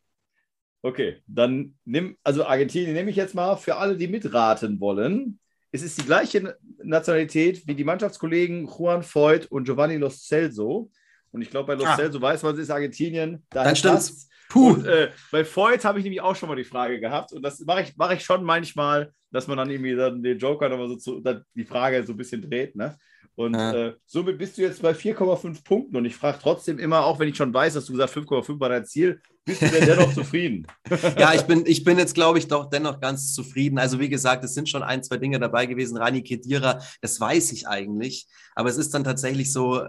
[0.81, 5.39] Okay, dann nimm, also Argentinien nehme ich jetzt mal für alle, die mitraten wollen.
[5.71, 10.91] Es ist die gleiche Nationalität wie die Mannschaftskollegen Juan Voigt und Giovanni Los Celso.
[11.31, 11.95] Und ich glaube, bei Los ah.
[11.95, 13.45] Celso weiß man, es ist Argentinien.
[13.49, 14.29] Da Dann stimmt's.
[14.53, 14.73] Puh.
[14.73, 17.33] Und, äh, bei Voigt habe ich nämlich auch schon mal die Frage gehabt.
[17.33, 20.69] Und das mache ich, mach ich schon manchmal, dass man dann irgendwie dann den Joker
[20.69, 21.23] nochmal so zu,
[21.55, 22.75] die Frage so ein bisschen dreht.
[22.75, 22.95] Ne?
[23.33, 23.73] Und ja.
[23.73, 25.97] äh, somit bist du jetzt bei 4,5 Punkten.
[25.97, 28.69] Und ich frage trotzdem immer, auch wenn ich schon weiß, dass du gesagt 5,5 war
[28.69, 30.67] dein Ziel, bist du denn dennoch zufrieden?
[31.17, 33.79] ja, ich bin, ich bin jetzt, glaube ich, doch dennoch ganz zufrieden.
[33.79, 35.97] Also, wie gesagt, es sind schon ein, zwei Dinge dabei gewesen.
[35.97, 38.27] Rani Kedira, das weiß ich eigentlich.
[38.53, 39.81] Aber es ist dann tatsächlich so,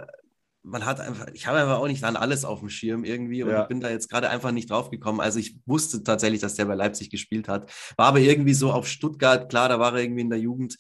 [0.65, 3.51] man hat einfach, ich habe einfach auch nicht dann alles auf dem Schirm irgendwie und
[3.51, 3.63] ja.
[3.63, 5.21] ich bin da jetzt gerade einfach nicht drauf gekommen.
[5.21, 8.89] Also ich wusste tatsächlich, dass der bei Leipzig gespielt hat, war aber irgendwie so auf
[8.89, 10.79] Stuttgart, klar, da war er irgendwie in der Jugend.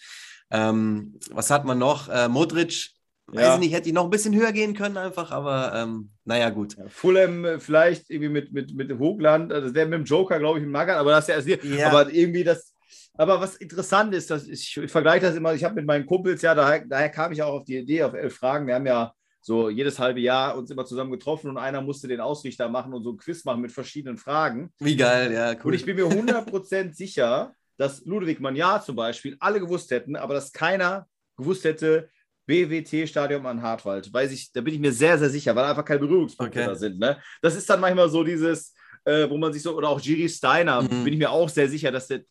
[0.50, 2.08] Ähm, was hat man noch?
[2.08, 2.92] Äh, Modric,
[3.30, 3.40] ja.
[3.40, 6.48] weiß ich nicht, hätte ich noch ein bisschen höher gehen können einfach, aber ähm, naja,
[6.48, 6.78] gut.
[6.78, 10.60] Ja, Fulham äh, vielleicht irgendwie mit, mit, mit Hochland, also wäre mit dem Joker, glaube
[10.60, 11.88] ich, im Maggern, aber das ist ja, ja.
[11.90, 12.72] aber irgendwie das,
[13.12, 16.40] aber was interessant ist, dass ich, ich vergleiche das immer, ich habe mit meinen Kumpels,
[16.40, 19.12] ja, daher, daher kam ich auch auf die Idee, auf elf Fragen, wir haben ja
[19.46, 23.04] so jedes halbe Jahr uns immer zusammen getroffen und einer musste den Ausrichter machen und
[23.04, 24.72] so ein Quiz machen mit verschiedenen Fragen.
[24.78, 25.66] Wie geil, ja, cool.
[25.66, 30.32] Und ich bin mir 100% sicher, dass Ludwig Magnar zum Beispiel alle gewusst hätten, aber
[30.32, 32.08] dass keiner gewusst hätte,
[32.46, 34.10] BWT-Stadion an Hartwald.
[34.10, 36.68] Weiß ich, da bin ich mir sehr, sehr sicher, weil einfach keine Berührungspunkte okay.
[36.68, 36.98] da sind.
[36.98, 37.18] Ne?
[37.42, 38.72] Das ist dann manchmal so dieses,
[39.04, 41.04] äh, wo man sich so, oder auch Giri Steiner, mhm.
[41.04, 42.22] bin ich mir auch sehr sicher, dass der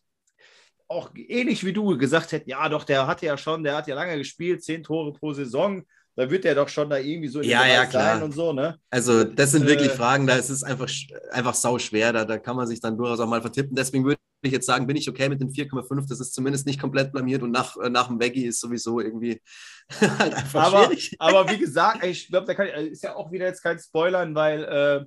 [0.88, 3.94] auch ähnlich wie du gesagt hätte, ja doch, der hat ja schon, der hat ja
[3.94, 5.84] lange gespielt, zehn Tore pro Saison
[6.16, 8.14] da wird er doch schon da irgendwie so in ja, ja, klar.
[8.14, 8.78] sein und so, ne?
[8.90, 10.88] Also, das sind wirklich äh, Fragen, da ist es einfach,
[11.30, 13.74] einfach sau schwer, da, da kann man sich dann durchaus auch mal vertippen.
[13.74, 16.80] Deswegen würde ich jetzt sagen, bin ich okay mit den 4,5, das ist zumindest nicht
[16.80, 19.40] komplett blamiert und nach, äh, nach dem Veggie ist sowieso irgendwie
[20.18, 21.16] halt einfach aber, schwierig.
[21.18, 24.64] Aber wie gesagt, ich glaube, da kann, ist ja auch wieder jetzt kein Spoilern, weil
[24.64, 25.04] äh,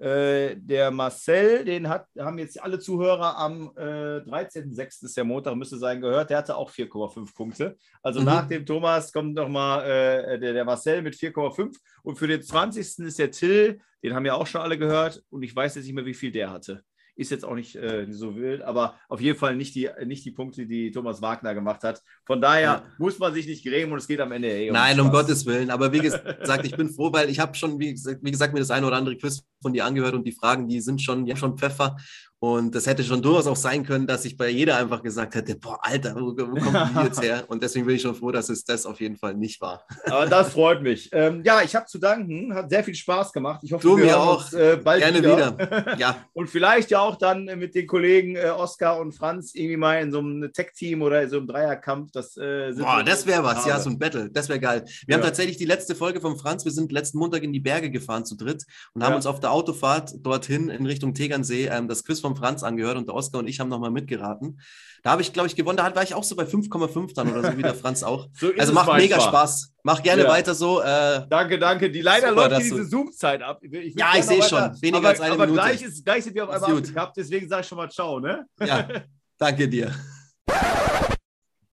[0.00, 5.04] äh, der Marcel, den hat, haben jetzt alle Zuhörer am äh, 13.06.
[5.04, 6.28] ist der Montag, müsste sein, gehört.
[6.30, 7.76] Der hatte auch 4,5 Punkte.
[8.02, 8.26] Also mhm.
[8.26, 11.74] nach dem Thomas kommt nochmal äh, der, der Marcel mit 4,5.
[12.02, 13.06] Und für den 20.
[13.06, 15.22] ist der Till, den haben ja auch schon alle gehört.
[15.30, 16.82] Und ich weiß jetzt nicht mehr, wie viel der hatte.
[17.18, 20.32] Ist jetzt auch nicht äh, so wild, aber auf jeden Fall nicht die, nicht die
[20.32, 22.02] Punkte, die Thomas Wagner gemacht hat.
[22.26, 22.84] Von daher ja.
[22.98, 24.52] muss man sich nicht grämen und es geht am Ende.
[24.52, 25.70] Ey, um Nein, um Gottes Willen.
[25.70, 26.26] Aber wie gesagt,
[26.66, 29.16] ich bin froh, weil ich habe schon, wie, wie, gesagt, mir das eine oder andere
[29.16, 31.96] Quiz von dir angehört und die Fragen, die sind schon, haben schon Pfeffer.
[32.38, 35.56] Und das hätte schon durchaus auch sein können, dass ich bei jeder einfach gesagt hätte,
[35.56, 37.44] boah, Alter, wo, wo kommt die jetzt her?
[37.48, 39.86] Und deswegen bin ich schon froh, dass es das auf jeden Fall nicht war.
[40.04, 41.08] Aber das freut mich.
[41.12, 42.54] Ähm, ja, ich habe zu danken.
[42.54, 43.60] Hat sehr viel Spaß gemacht.
[43.62, 44.44] Ich hoffe, du mir auch.
[44.44, 45.58] Uns, äh, bald Gerne wieder.
[45.58, 45.96] wieder.
[45.98, 46.24] ja.
[46.34, 50.12] Und vielleicht ja auch dann mit den Kollegen äh, Oskar und Franz irgendwie mal in
[50.12, 52.12] so einem Tech-Team oder in so einem Dreierkampf.
[52.12, 53.64] Das, äh, boah, das wäre was.
[53.64, 54.30] Ja, so ein Battle.
[54.30, 54.84] Das wäre geil.
[55.06, 55.16] Wir ja.
[55.16, 56.66] haben tatsächlich die letzte Folge von Franz.
[56.66, 59.52] Wir sind letzten Montag in die Berge gefahren zu dritt und haben uns auf der
[59.52, 63.46] Autofahrt dorthin in Richtung Tegernsee ähm, das Quiz von Franz angehört und der Oskar und
[63.46, 64.60] ich haben nochmal mitgeraten.
[65.04, 65.76] Da habe ich, glaube ich, gewonnen.
[65.76, 68.28] Da war ich auch so bei 5,5 dann oder so wie der Franz auch.
[68.34, 69.72] So also macht mega Spaß.
[69.84, 70.28] Mach gerne ja.
[70.28, 70.80] weiter so.
[70.80, 71.90] Äh, danke, danke.
[71.90, 73.60] Die leider super, läuft diese Zoom-Zeit ab.
[73.62, 74.58] Ich ja, ich sehe schon.
[74.82, 75.62] Weniger aber, als eine aber Minute.
[75.62, 78.46] Gleich, ist, gleich sind wir auf einmal abgekappt, deswegen sage ich schon mal Ciao, ne?
[78.60, 78.88] Ja,
[79.38, 79.92] danke dir.